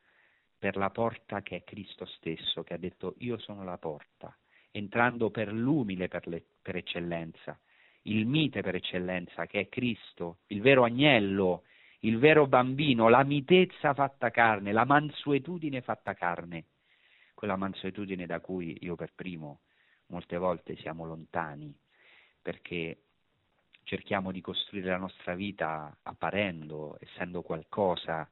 per 0.60 0.76
la 0.76 0.89
porta 0.89 1.41
che 1.41 1.56
è 1.56 1.64
Cristo 1.64 2.06
stesso, 2.06 2.62
che 2.64 2.74
ha 2.74 2.78
detto 2.78 3.16
io 3.20 3.38
sono 3.38 3.64
la 3.64 3.78
porta, 3.78 4.38
entrando 4.72 5.30
per 5.30 5.54
l'umile 5.54 6.10
per, 6.10 6.28
le, 6.28 6.43
per 6.62 6.76
eccellenza, 6.76 7.58
il 8.04 8.26
mite 8.26 8.62
per 8.62 8.76
eccellenza, 8.76 9.45
che 9.45 9.62
è 9.62 9.70
Cristo, 9.70 10.39
il 10.48 10.60
vero 10.60 10.84
agnello, 10.84 11.64
il 12.00 12.20
vero 12.20 12.48
bambino, 12.48 13.10
la 13.10 13.24
mitezza 13.24 13.93
fatta 13.93 14.30
carne, 14.30 14.72
la 14.72 14.86
mansuetudine 14.86 15.82
fatta 15.82 16.14
carne, 16.14 16.66
quella 17.34 17.56
mansuetudine 17.56 18.26
da 18.26 18.39
cui 18.39 18.78
io 18.82 18.95
per 18.95 19.14
primo 19.14 19.62
molte 20.08 20.38
volte 20.38 20.76
siamo 20.78 21.06
lontani, 21.06 21.76
perché 22.41 23.02
cerchiamo 23.84 24.32
di 24.32 24.41
costruire 24.41 24.89
la 24.89 24.98
nostra 24.98 25.34
vita 25.34 25.98
apparendo, 26.04 26.98
essendo 27.00 27.41
qualcosa, 27.41 28.30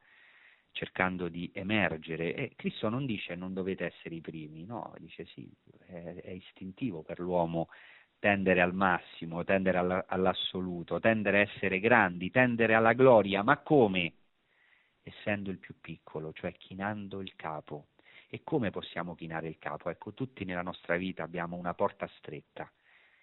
cercando 0.71 1.27
di 1.29 1.49
emergere. 1.53 2.35
E 2.35 2.53
Cristo 2.55 2.89
non 2.89 3.05
dice 3.05 3.35
non 3.35 3.53
dovete 3.53 3.85
essere 3.85 4.15
i 4.15 4.21
primi, 4.21 4.65
no, 4.65 4.93
dice 4.99 5.25
sì, 5.25 5.49
è, 5.87 6.21
è 6.23 6.31
istintivo 6.31 7.01
per 7.01 7.19
l'uomo 7.19 7.69
tendere 8.25 8.59
al 8.59 8.73
massimo, 8.73 9.43
tendere 9.43 10.03
all'assoluto, 10.07 10.99
tendere 10.99 11.37
a 11.37 11.41
essere 11.41 11.79
grandi, 11.79 12.31
tendere 12.31 12.73
alla 12.73 12.93
gloria, 12.93 13.43
ma 13.43 13.59
come? 13.59 14.13
Essendo 15.03 15.51
il 15.51 15.59
più 15.59 15.75
piccolo, 15.79 16.33
cioè 16.33 16.51
chinando 16.53 17.21
il 17.21 17.35
capo. 17.35 17.89
E 18.27 18.41
come 18.43 18.71
possiamo 18.71 19.13
chinare 19.13 19.47
il 19.47 19.59
capo? 19.59 19.91
Ecco, 19.91 20.13
tutti 20.13 20.43
nella 20.43 20.63
nostra 20.63 20.97
vita 20.97 21.21
abbiamo 21.21 21.55
una 21.55 21.75
porta 21.75 22.09
stretta, 22.17 22.67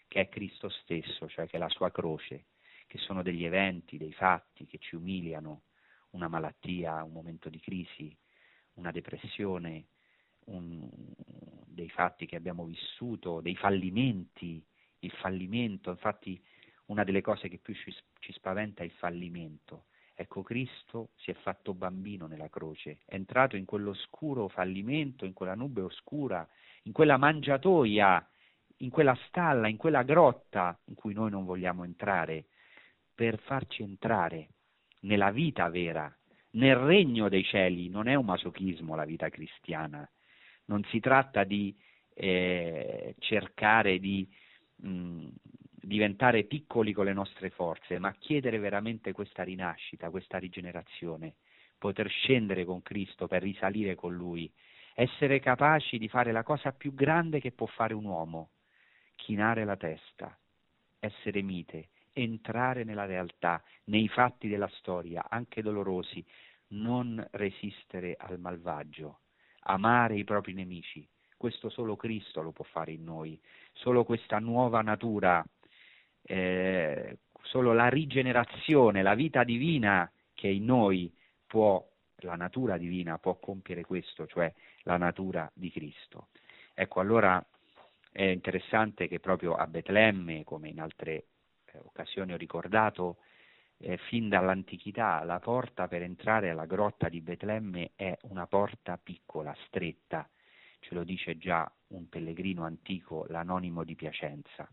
che 0.06 0.20
è 0.20 0.28
Cristo 0.28 0.68
stesso, 0.68 1.28
cioè 1.28 1.48
che 1.48 1.56
è 1.56 1.58
la 1.58 1.68
sua 1.68 1.90
croce, 1.90 2.44
che 2.86 2.98
sono 2.98 3.24
degli 3.24 3.44
eventi, 3.44 3.98
dei 3.98 4.12
fatti 4.12 4.66
che 4.66 4.78
ci 4.78 4.94
umiliano, 4.94 5.62
una 6.10 6.28
malattia, 6.28 7.02
un 7.02 7.10
momento 7.10 7.48
di 7.48 7.58
crisi, 7.58 8.16
una 8.74 8.92
depressione, 8.92 9.86
un, 10.44 10.88
dei 11.66 11.90
fatti 11.90 12.24
che 12.24 12.36
abbiamo 12.36 12.64
vissuto, 12.66 13.40
dei 13.40 13.56
fallimenti, 13.56 14.64
il 15.02 15.10
fallimento, 15.12 15.90
infatti 15.90 16.40
una 16.86 17.04
delle 17.04 17.20
cose 17.20 17.48
che 17.48 17.58
più 17.58 17.74
ci, 17.74 17.94
ci 18.18 18.32
spaventa 18.32 18.82
è 18.82 18.86
il 18.86 18.92
fallimento. 18.92 19.84
Ecco, 20.14 20.42
Cristo 20.42 21.10
si 21.16 21.30
è 21.30 21.34
fatto 21.34 21.74
bambino 21.74 22.26
nella 22.26 22.48
croce, 22.48 22.98
è 23.06 23.14
entrato 23.14 23.56
in 23.56 23.64
quell'oscuro 23.64 24.48
fallimento, 24.48 25.24
in 25.24 25.32
quella 25.32 25.54
nube 25.54 25.80
oscura, 25.80 26.46
in 26.82 26.92
quella 26.92 27.16
mangiatoia, 27.16 28.24
in 28.78 28.90
quella 28.90 29.16
stalla, 29.26 29.68
in 29.68 29.76
quella 29.76 30.02
grotta 30.02 30.78
in 30.86 30.94
cui 30.94 31.14
noi 31.14 31.30
non 31.30 31.44
vogliamo 31.44 31.84
entrare, 31.84 32.46
per 33.14 33.38
farci 33.40 33.82
entrare 33.82 34.48
nella 35.00 35.30
vita 35.30 35.68
vera, 35.70 36.14
nel 36.50 36.76
regno 36.76 37.28
dei 37.28 37.44
cieli. 37.44 37.88
Non 37.88 38.06
è 38.06 38.14
un 38.14 38.24
masochismo 38.24 38.94
la 38.94 39.04
vita 39.04 39.28
cristiana, 39.28 40.08
non 40.66 40.84
si 40.84 41.00
tratta 41.00 41.44
di 41.44 41.74
eh, 42.14 43.14
cercare 43.18 43.98
di 43.98 44.28
diventare 44.82 46.44
piccoli 46.44 46.92
con 46.92 47.04
le 47.04 47.12
nostre 47.12 47.50
forze, 47.50 47.98
ma 47.98 48.12
chiedere 48.12 48.58
veramente 48.58 49.12
questa 49.12 49.42
rinascita, 49.42 50.10
questa 50.10 50.38
rigenerazione, 50.38 51.34
poter 51.78 52.08
scendere 52.08 52.64
con 52.64 52.82
Cristo 52.82 53.26
per 53.26 53.42
risalire 53.42 53.94
con 53.94 54.14
Lui, 54.14 54.52
essere 54.94 55.40
capaci 55.40 55.98
di 55.98 56.08
fare 56.08 56.32
la 56.32 56.42
cosa 56.42 56.72
più 56.72 56.94
grande 56.94 57.40
che 57.40 57.52
può 57.52 57.66
fare 57.66 57.94
un 57.94 58.04
uomo, 58.04 58.50
chinare 59.16 59.64
la 59.64 59.76
testa, 59.76 60.36
essere 60.98 61.42
mite, 61.42 61.88
entrare 62.12 62.84
nella 62.84 63.06
realtà, 63.06 63.62
nei 63.84 64.08
fatti 64.08 64.48
della 64.48 64.68
storia, 64.74 65.26
anche 65.28 65.62
dolorosi, 65.62 66.24
non 66.68 67.24
resistere 67.32 68.16
al 68.18 68.38
malvagio, 68.38 69.20
amare 69.60 70.16
i 70.16 70.24
propri 70.24 70.52
nemici. 70.54 71.06
Questo 71.42 71.70
solo 71.70 71.96
Cristo 71.96 72.40
lo 72.40 72.52
può 72.52 72.64
fare 72.64 72.92
in 72.92 73.02
noi, 73.02 73.36
solo 73.72 74.04
questa 74.04 74.38
nuova 74.38 74.80
natura, 74.80 75.44
eh, 76.22 77.18
solo 77.42 77.72
la 77.72 77.88
rigenerazione, 77.88 79.02
la 79.02 79.14
vita 79.14 79.42
divina 79.42 80.08
che 80.34 80.46
in 80.46 80.64
noi 80.64 81.12
può, 81.44 81.84
la 82.18 82.36
natura 82.36 82.78
divina 82.78 83.18
può 83.18 83.40
compiere 83.40 83.84
questo, 83.84 84.28
cioè 84.28 84.54
la 84.82 84.96
natura 84.98 85.50
di 85.52 85.68
Cristo. 85.72 86.28
Ecco, 86.74 87.00
allora 87.00 87.44
è 88.12 88.22
interessante 88.22 89.08
che 89.08 89.18
proprio 89.18 89.56
a 89.56 89.66
Betlemme, 89.66 90.44
come 90.44 90.68
in 90.68 90.78
altre 90.78 91.12
eh, 91.64 91.78
occasioni 91.82 92.34
ho 92.34 92.36
ricordato, 92.36 93.16
eh, 93.78 93.96
fin 93.96 94.28
dall'antichità 94.28 95.24
la 95.24 95.40
porta 95.40 95.88
per 95.88 96.02
entrare 96.02 96.50
alla 96.50 96.66
grotta 96.66 97.08
di 97.08 97.20
Betlemme 97.20 97.90
è 97.96 98.16
una 98.28 98.46
porta 98.46 98.96
piccola, 98.96 99.52
stretta, 99.66 100.28
ce 100.82 100.94
lo 100.94 101.04
dice 101.04 101.38
già 101.38 101.70
un 101.88 102.08
pellegrino 102.08 102.64
antico, 102.64 103.24
l'anonimo 103.28 103.84
di 103.84 103.94
Piacenza. 103.94 104.68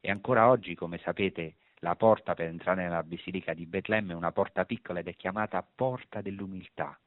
E 0.00 0.10
ancora 0.10 0.48
oggi, 0.48 0.74
come 0.74 0.98
sapete, 0.98 1.56
la 1.78 1.96
porta 1.96 2.34
per 2.34 2.48
entrare 2.48 2.82
nella 2.82 3.02
Basilica 3.02 3.54
di 3.54 3.66
Betlemme 3.66 4.12
è 4.12 4.16
una 4.16 4.32
porta 4.32 4.64
piccola 4.64 5.00
ed 5.00 5.08
è 5.08 5.16
chiamata 5.16 5.62
porta 5.62 6.20
dell'umiltà. 6.20 6.98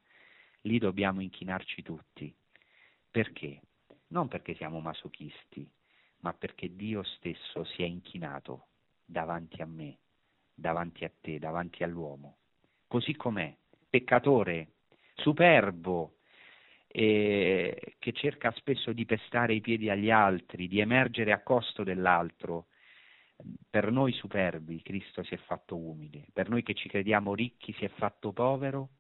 Lì 0.61 0.79
dobbiamo 0.79 1.21
inchinarci 1.21 1.83
tutti. 1.83 2.33
Perché? 3.09 3.61
Non 4.07 4.27
perché 4.27 4.55
siamo 4.55 4.79
masochisti, 4.79 5.69
ma 6.19 6.33
perché 6.33 6.75
Dio 6.75 7.03
stesso 7.03 7.63
si 7.63 7.83
è 7.83 7.85
inchinato 7.85 8.67
davanti 9.05 9.61
a 9.61 9.65
me, 9.65 9.97
davanti 10.53 11.05
a 11.05 11.11
te, 11.21 11.37
davanti 11.39 11.83
all'uomo, 11.83 12.37
così 12.87 13.15
com'è, 13.15 13.55
peccatore, 13.89 14.71
superbo, 15.13 16.16
eh, 16.99 17.93
che 17.99 18.11
cerca 18.11 18.51
spesso 18.53 18.91
di 18.91 19.05
pestare 19.05 19.53
i 19.53 19.61
piedi 19.61 19.87
agli 19.91 20.09
altri, 20.09 20.67
di 20.67 20.79
emergere 20.79 21.31
a 21.31 21.43
costo 21.43 21.83
dell'altro. 21.83 22.69
Per 23.69 23.91
noi 23.91 24.13
superbi 24.13 24.81
Cristo 24.81 25.21
si 25.21 25.35
è 25.35 25.37
fatto 25.37 25.77
umile, 25.77 26.25
per 26.33 26.49
noi 26.49 26.63
che 26.63 26.73
ci 26.73 26.89
crediamo 26.89 27.35
ricchi 27.35 27.71
si 27.73 27.85
è 27.85 27.89
fatto 27.89 28.33
povero 28.33 28.93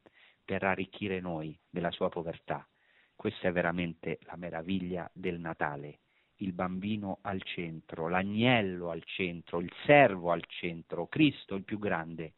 per 0.45 0.61
arricchire 0.61 1.19
noi 1.19 1.57
della 1.67 1.89
sua 1.89 2.09
povertà. 2.09 2.67
Questa 3.15 3.47
è 3.47 3.51
veramente 3.51 4.19
la 4.25 4.35
meraviglia 4.35 5.09
del 5.11 5.39
Natale 5.39 6.01
il 6.41 6.53
bambino 6.53 7.17
al 7.21 7.41
centro, 7.41 8.07
l'agnello 8.07 8.91
al 8.91 9.03
centro, 9.05 9.59
il 9.59 9.73
servo 9.87 10.31
al 10.31 10.43
centro, 10.45 11.07
Cristo 11.07 11.55
il 11.55 11.63
più 11.63 11.79
grande 11.79 12.35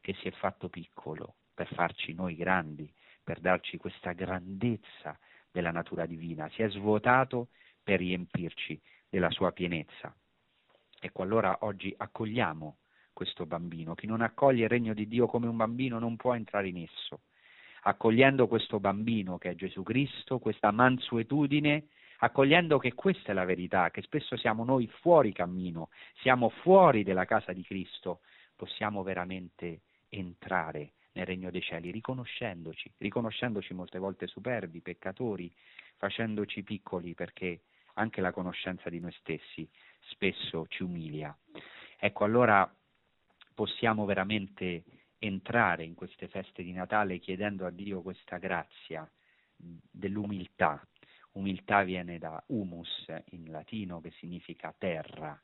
che 0.00 0.14
si 0.14 0.28
è 0.28 0.30
fatto 0.30 0.70
piccolo 0.70 1.34
per 1.52 1.68
farci 1.74 2.14
noi 2.14 2.36
grandi, 2.36 2.90
per 3.24 3.40
darci 3.40 3.78
questa 3.78 4.12
grandezza 4.12 5.18
della 5.50 5.70
natura 5.70 6.06
divina, 6.06 6.48
si 6.50 6.62
è 6.62 6.68
svuotato 6.68 7.48
per 7.82 7.98
riempirci 7.98 8.80
della 9.08 9.30
sua 9.30 9.52
pienezza. 9.52 10.14
Ecco, 11.00 11.22
allora 11.22 11.58
oggi 11.60 11.92
accogliamo 11.96 12.78
questo 13.12 13.46
bambino. 13.46 13.94
Chi 13.94 14.06
non 14.06 14.20
accoglie 14.20 14.64
il 14.64 14.68
regno 14.68 14.94
di 14.94 15.08
Dio 15.08 15.26
come 15.26 15.46
un 15.46 15.56
bambino 15.56 15.98
non 15.98 16.16
può 16.16 16.34
entrare 16.34 16.68
in 16.68 16.78
esso. 16.78 17.22
Accogliendo 17.82 18.48
questo 18.48 18.80
bambino 18.80 19.38
che 19.38 19.50
è 19.50 19.54
Gesù 19.54 19.82
Cristo, 19.82 20.38
questa 20.38 20.70
mansuetudine, 20.70 21.88
accogliendo 22.18 22.78
che 22.78 22.94
questa 22.94 23.32
è 23.32 23.34
la 23.34 23.44
verità, 23.44 23.90
che 23.90 24.02
spesso 24.02 24.36
siamo 24.36 24.64
noi 24.64 24.88
fuori 24.88 25.32
cammino, 25.32 25.90
siamo 26.22 26.48
fuori 26.48 27.02
della 27.02 27.26
casa 27.26 27.52
di 27.52 27.62
Cristo, 27.62 28.20
possiamo 28.56 29.02
veramente 29.02 29.82
entrare 30.08 30.92
nel 31.14 31.26
regno 31.26 31.50
dei 31.50 31.62
cieli, 31.62 31.90
riconoscendoci, 31.90 32.92
riconoscendoci 32.98 33.74
molte 33.74 33.98
volte 33.98 34.26
superbi, 34.26 34.80
peccatori, 34.80 35.52
facendoci 35.96 36.62
piccoli 36.62 37.14
perché 37.14 37.62
anche 37.94 38.20
la 38.20 38.32
conoscenza 38.32 38.90
di 38.90 39.00
noi 39.00 39.12
stessi 39.12 39.68
spesso 40.10 40.66
ci 40.68 40.82
umilia. 40.82 41.36
Ecco, 41.98 42.24
allora 42.24 42.72
possiamo 43.54 44.04
veramente 44.04 44.84
entrare 45.18 45.84
in 45.84 45.94
queste 45.94 46.28
feste 46.28 46.62
di 46.62 46.72
Natale 46.72 47.18
chiedendo 47.18 47.64
a 47.66 47.70
Dio 47.70 48.02
questa 48.02 48.38
grazia 48.38 49.08
dell'umiltà. 49.56 50.86
Umiltà 51.32 51.82
viene 51.82 52.18
da 52.18 52.42
humus 52.48 53.06
in 53.30 53.50
latino 53.50 54.00
che 54.00 54.10
significa 54.18 54.74
terra, 54.76 55.40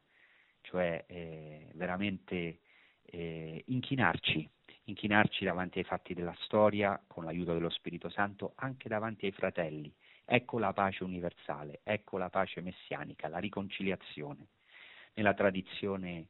cioè 0.61 1.05
eh, 1.07 1.71
veramente 1.75 2.61
eh, 3.03 3.63
inchinarci, 3.67 4.49
inchinarci 4.91 5.45
davanti 5.45 5.79
ai 5.79 5.85
fatti 5.85 6.15
della 6.15 6.35
storia 6.41 7.01
con 7.07 7.25
l'aiuto 7.25 7.53
dello 7.53 7.71
Spirito 7.71 8.09
Santo, 8.11 8.53
anche 8.57 8.89
davanti 8.89 9.27
ai 9.27 9.33
fratelli. 9.33 9.93
Ecco 10.25 10.59
la 10.59 10.73
pace 10.73 11.03
universale, 11.03 11.81
ecco 11.83 12.19
la 12.19 12.29
pace 12.29 12.61
messianica, 12.61 13.29
la 13.29 13.39
riconciliazione. 13.39 14.49
Nella 15.15 15.35
tradizione 15.35 16.27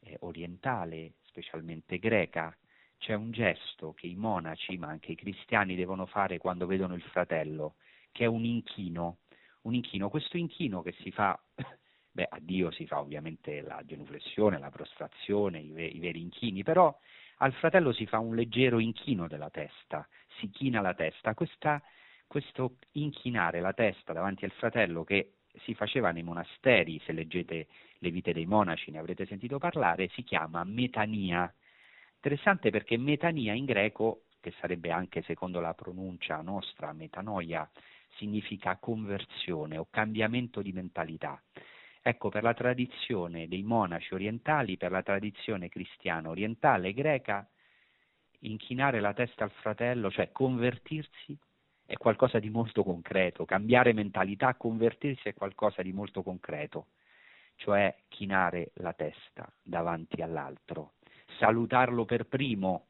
eh, 0.00 0.16
orientale, 0.20 1.14
specialmente 1.22 1.98
greca, 1.98 2.56
c'è 2.98 3.14
un 3.14 3.32
gesto 3.32 3.92
che 3.92 4.06
i 4.06 4.14
monaci, 4.14 4.76
ma 4.78 4.88
anche 4.88 5.12
i 5.12 5.16
cristiani, 5.16 5.74
devono 5.74 6.06
fare 6.06 6.38
quando 6.38 6.66
vedono 6.66 6.94
il 6.94 7.02
fratello, 7.02 7.74
che 8.12 8.24
è 8.24 8.28
un 8.28 8.44
inchino. 8.44 9.18
Un 9.62 9.74
inchino, 9.74 10.10
questo 10.10 10.36
inchino 10.36 10.82
che 10.82 10.92
si 11.00 11.10
fa, 11.10 11.38
beh, 12.12 12.28
a 12.30 12.38
Dio 12.40 12.70
si 12.70 12.86
fa 12.86 13.00
ovviamente 13.00 13.62
la 13.62 13.82
genuflessione, 13.84 14.58
la 14.58 14.70
prostrazione, 14.70 15.58
i, 15.58 15.96
i 15.96 15.98
veri 15.98 16.20
inchini, 16.20 16.62
però 16.62 16.96
al 17.38 17.52
fratello 17.54 17.92
si 17.92 18.06
fa 18.06 18.18
un 18.18 18.34
leggero 18.34 18.78
inchino 18.78 19.26
della 19.26 19.50
testa, 19.50 20.06
si 20.38 20.50
china 20.50 20.80
la 20.80 20.94
testa. 20.94 21.34
Questa, 21.34 21.82
questo 22.26 22.76
inchinare 22.92 23.60
la 23.60 23.72
testa 23.72 24.12
davanti 24.12 24.44
al 24.44 24.52
fratello 24.52 25.04
che 25.04 25.32
si 25.62 25.74
faceva 25.74 26.10
nei 26.10 26.22
monasteri, 26.22 27.00
se 27.04 27.12
leggete 27.12 27.68
le 27.98 28.10
vite 28.10 28.32
dei 28.32 28.46
monaci 28.46 28.90
ne 28.90 28.98
avrete 28.98 29.26
sentito 29.26 29.58
parlare, 29.58 30.08
si 30.08 30.22
chiama 30.22 30.64
metania. 30.64 31.52
Interessante 32.16 32.70
perché 32.70 32.96
metania 32.96 33.52
in 33.52 33.64
greco, 33.64 34.22
che 34.40 34.52
sarebbe 34.60 34.90
anche 34.90 35.22
secondo 35.22 35.60
la 35.60 35.74
pronuncia 35.74 36.40
nostra 36.40 36.92
metanoia, 36.92 37.68
significa 38.16 38.76
conversione 38.76 39.76
o 39.78 39.86
cambiamento 39.90 40.60
di 40.62 40.72
mentalità. 40.72 41.40
Ecco, 42.06 42.28
per 42.28 42.42
la 42.42 42.52
tradizione 42.52 43.48
dei 43.48 43.62
monaci 43.62 44.12
orientali, 44.12 44.76
per 44.76 44.90
la 44.90 45.02
tradizione 45.02 45.70
cristiana 45.70 46.28
orientale 46.28 46.88
e 46.88 46.92
greca, 46.92 47.48
inchinare 48.40 49.00
la 49.00 49.14
testa 49.14 49.44
al 49.44 49.50
fratello, 49.50 50.10
cioè 50.10 50.30
convertirsi, 50.30 51.34
è 51.86 51.96
qualcosa 51.96 52.38
di 52.40 52.50
molto 52.50 52.84
concreto, 52.84 53.46
cambiare 53.46 53.94
mentalità, 53.94 54.54
convertirsi 54.54 55.30
è 55.30 55.32
qualcosa 55.32 55.80
di 55.80 55.94
molto 55.94 56.22
concreto, 56.22 56.88
cioè 57.56 57.96
chinare 58.08 58.72
la 58.74 58.92
testa 58.92 59.50
davanti 59.62 60.20
all'altro, 60.20 60.96
salutarlo 61.38 62.04
per 62.04 62.26
primo, 62.26 62.88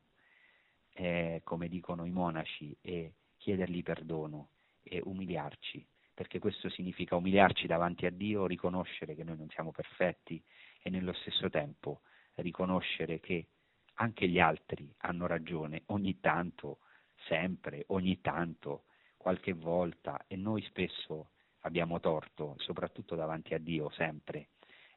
eh, 0.92 1.40
come 1.44 1.68
dicono 1.68 2.04
i 2.04 2.10
monaci, 2.10 2.76
e 2.80 3.12
chiedergli 3.36 3.84
perdono 3.84 4.48
e 4.82 5.00
umiliarci 5.04 5.86
perché 6.14 6.38
questo 6.38 6.70
significa 6.70 7.16
umiliarci 7.16 7.66
davanti 7.66 8.06
a 8.06 8.10
Dio, 8.10 8.46
riconoscere 8.46 9.14
che 9.14 9.24
noi 9.24 9.36
non 9.36 9.50
siamo 9.50 9.72
perfetti 9.72 10.42
e 10.80 10.88
nello 10.88 11.12
stesso 11.12 11.50
tempo 11.50 12.02
riconoscere 12.36 13.20
che 13.20 13.48
anche 13.94 14.28
gli 14.28 14.40
altri 14.40 14.92
hanno 14.98 15.26
ragione 15.26 15.82
ogni 15.86 16.18
tanto, 16.20 16.78
sempre, 17.26 17.84
ogni 17.88 18.20
tanto, 18.20 18.84
qualche 19.16 19.52
volta 19.52 20.24
e 20.26 20.36
noi 20.36 20.62
spesso 20.62 21.30
abbiamo 21.60 22.00
torto, 22.00 22.54
soprattutto 22.58 23.14
davanti 23.14 23.54
a 23.54 23.58
Dio, 23.58 23.90
sempre. 23.90 24.48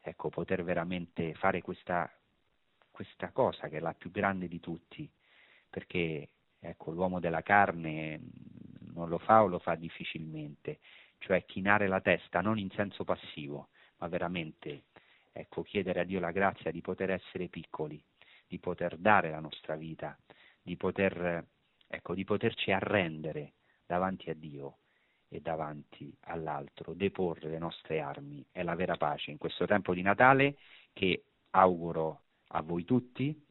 Ecco, 0.01 0.30
poter 0.30 0.63
veramente 0.63 1.34
fare 1.36 1.61
questa, 1.61 2.11
questa 2.91 3.32
cosa 3.32 3.68
che 3.68 3.78
è 3.78 3.80
la 3.80 3.93
più 3.93 4.11
grande 4.11 4.47
di 4.47 4.59
tutti, 4.59 5.09
perché 5.70 6.30
ecco, 6.59 6.91
l'uomo 6.91 7.20
della 7.20 7.41
carne 7.41 8.20
non 8.93 9.09
lo 9.09 9.18
fa 9.20 9.43
o 9.43 9.47
lo 9.47 9.59
fa 9.59 9.76
difficilmente, 9.76 10.80
cioè 11.20 11.45
chinare 11.45 11.88
la 11.88 12.01
testa 12.01 12.41
non 12.41 12.57
in 12.57 12.70
senso 12.72 13.03
passivo, 13.03 13.70
ma 13.97 14.07
veramente 14.07 14.86
ecco, 15.32 15.61
chiedere 15.61 16.01
a 16.01 16.03
Dio 16.03 16.20
la 16.20 16.32
grazia 16.32 16.72
di 16.72 16.82
poter 16.82 17.11
essere 17.11 17.47
piccoli, 17.47 18.01
di 18.47 18.59
poter 18.59 18.97
dare 18.97 19.30
la 19.30 19.39
nostra 19.39 19.76
vita, 19.76 20.18
di, 20.61 20.76
poter, 20.76 21.45
ecco, 21.88 22.13
di 22.13 22.24
poterci 22.24 22.72
arrendere 22.72 23.53
davanti 23.86 24.30
a 24.30 24.34
Dio 24.34 24.78
e 25.30 25.41
davanti 25.41 26.15
all'altro, 26.22 26.93
deporre 26.93 27.49
le 27.49 27.59
nostre 27.59 27.99
armi, 27.99 28.45
è 28.51 28.63
la 28.63 28.76
vera 28.76 28.95
pace 28.95 29.32
in 29.32 29.38
questo 29.38 29.65
tempo 29.65 29.93
di 29.93 30.01
Natale 30.01 30.57
che 30.93 31.24
auguro 31.51 32.22
a 32.49 32.61
voi 32.61 32.86
tutti. 32.86 33.45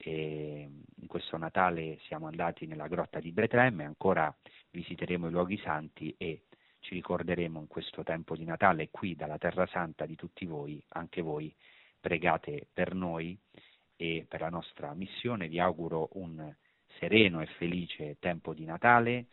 E 0.00 0.70
in 0.94 1.06
questo 1.08 1.36
Natale 1.36 1.98
siamo 2.02 2.28
andati 2.28 2.66
nella 2.66 2.86
grotta 2.86 3.18
di 3.18 3.32
Betlemme, 3.32 3.84
ancora 3.84 4.34
visiteremo 4.70 5.26
i 5.26 5.30
luoghi 5.30 5.58
santi 5.58 6.14
e 6.16 6.44
ci 6.88 6.94
ricorderemo 6.94 7.60
in 7.60 7.66
questo 7.66 8.02
tempo 8.02 8.34
di 8.34 8.44
Natale 8.44 8.88
qui 8.88 9.14
dalla 9.14 9.36
Terra 9.36 9.66
Santa 9.66 10.06
di 10.06 10.16
tutti 10.16 10.46
voi, 10.46 10.82
anche 10.92 11.20
voi 11.20 11.54
pregate 12.00 12.66
per 12.72 12.94
noi 12.94 13.38
e 13.94 14.24
per 14.26 14.40
la 14.40 14.48
nostra 14.48 14.94
missione. 14.94 15.48
Vi 15.48 15.60
auguro 15.60 16.08
un 16.12 16.50
sereno 16.98 17.42
e 17.42 17.46
felice 17.58 18.16
tempo 18.18 18.54
di 18.54 18.64
Natale 18.64 19.26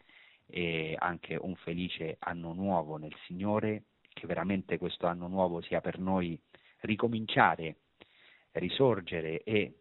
e 0.47 0.97
anche 0.99 1.37
un 1.37 1.55
felice 1.55 2.17
anno 2.19 2.51
nuovo 2.51 2.97
nel 2.97 3.15
Signore, 3.25 3.83
che 4.09 4.27
veramente 4.27 4.77
questo 4.77 5.07
anno 5.07 5.29
nuovo 5.29 5.61
sia 5.61 5.79
per 5.79 5.97
noi 5.97 6.37
ricominciare, 6.81 7.77
risorgere 8.51 9.43
e 9.43 9.75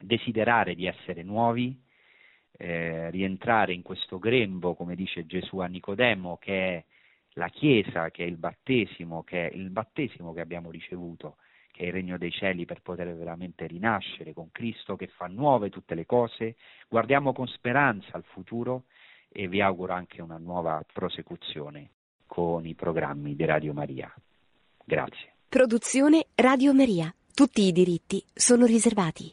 desiderare 0.00 0.74
di 0.74 0.86
essere 0.86 1.22
nuovi 1.22 1.80
eh, 2.62 3.10
rientrare 3.10 3.72
in 3.72 3.82
questo 3.82 4.20
grembo, 4.20 4.74
come 4.74 4.94
dice 4.94 5.26
Gesù 5.26 5.58
a 5.58 5.66
Nicodemo, 5.66 6.38
che 6.40 6.76
è 6.76 6.84
la 7.32 7.48
Chiesa, 7.48 8.10
che 8.10 8.22
è 8.22 8.26
il 8.26 8.36
battesimo, 8.36 9.24
che 9.24 9.48
è 9.48 9.54
il 9.54 9.68
battesimo 9.70 10.32
che 10.32 10.40
abbiamo 10.40 10.70
ricevuto, 10.70 11.38
che 11.72 11.82
è 11.82 11.86
il 11.86 11.92
regno 11.92 12.18
dei 12.18 12.30
cieli 12.30 12.64
per 12.64 12.80
poter 12.80 13.12
veramente 13.16 13.66
rinascere 13.66 14.32
con 14.32 14.50
Cristo 14.52 14.94
che 14.94 15.08
fa 15.08 15.26
nuove 15.26 15.70
tutte 15.70 15.96
le 15.96 16.06
cose. 16.06 16.54
Guardiamo 16.88 17.32
con 17.32 17.48
speranza 17.48 18.10
al 18.12 18.24
futuro 18.24 18.84
e 19.28 19.48
vi 19.48 19.60
auguro 19.60 19.94
anche 19.94 20.22
una 20.22 20.38
nuova 20.38 20.84
prosecuzione 20.92 21.90
con 22.26 22.64
i 22.64 22.74
programmi 22.74 23.34
di 23.34 23.44
Radio 23.44 23.72
Maria. 23.72 24.14
Grazie. 24.84 25.32
Produzione 25.48 26.26
Radio 26.36 26.72
Maria. 26.72 27.12
Tutti 27.34 27.62
i 27.62 27.72
diritti 27.72 28.22
sono 28.32 28.66
riservati. 28.66 29.30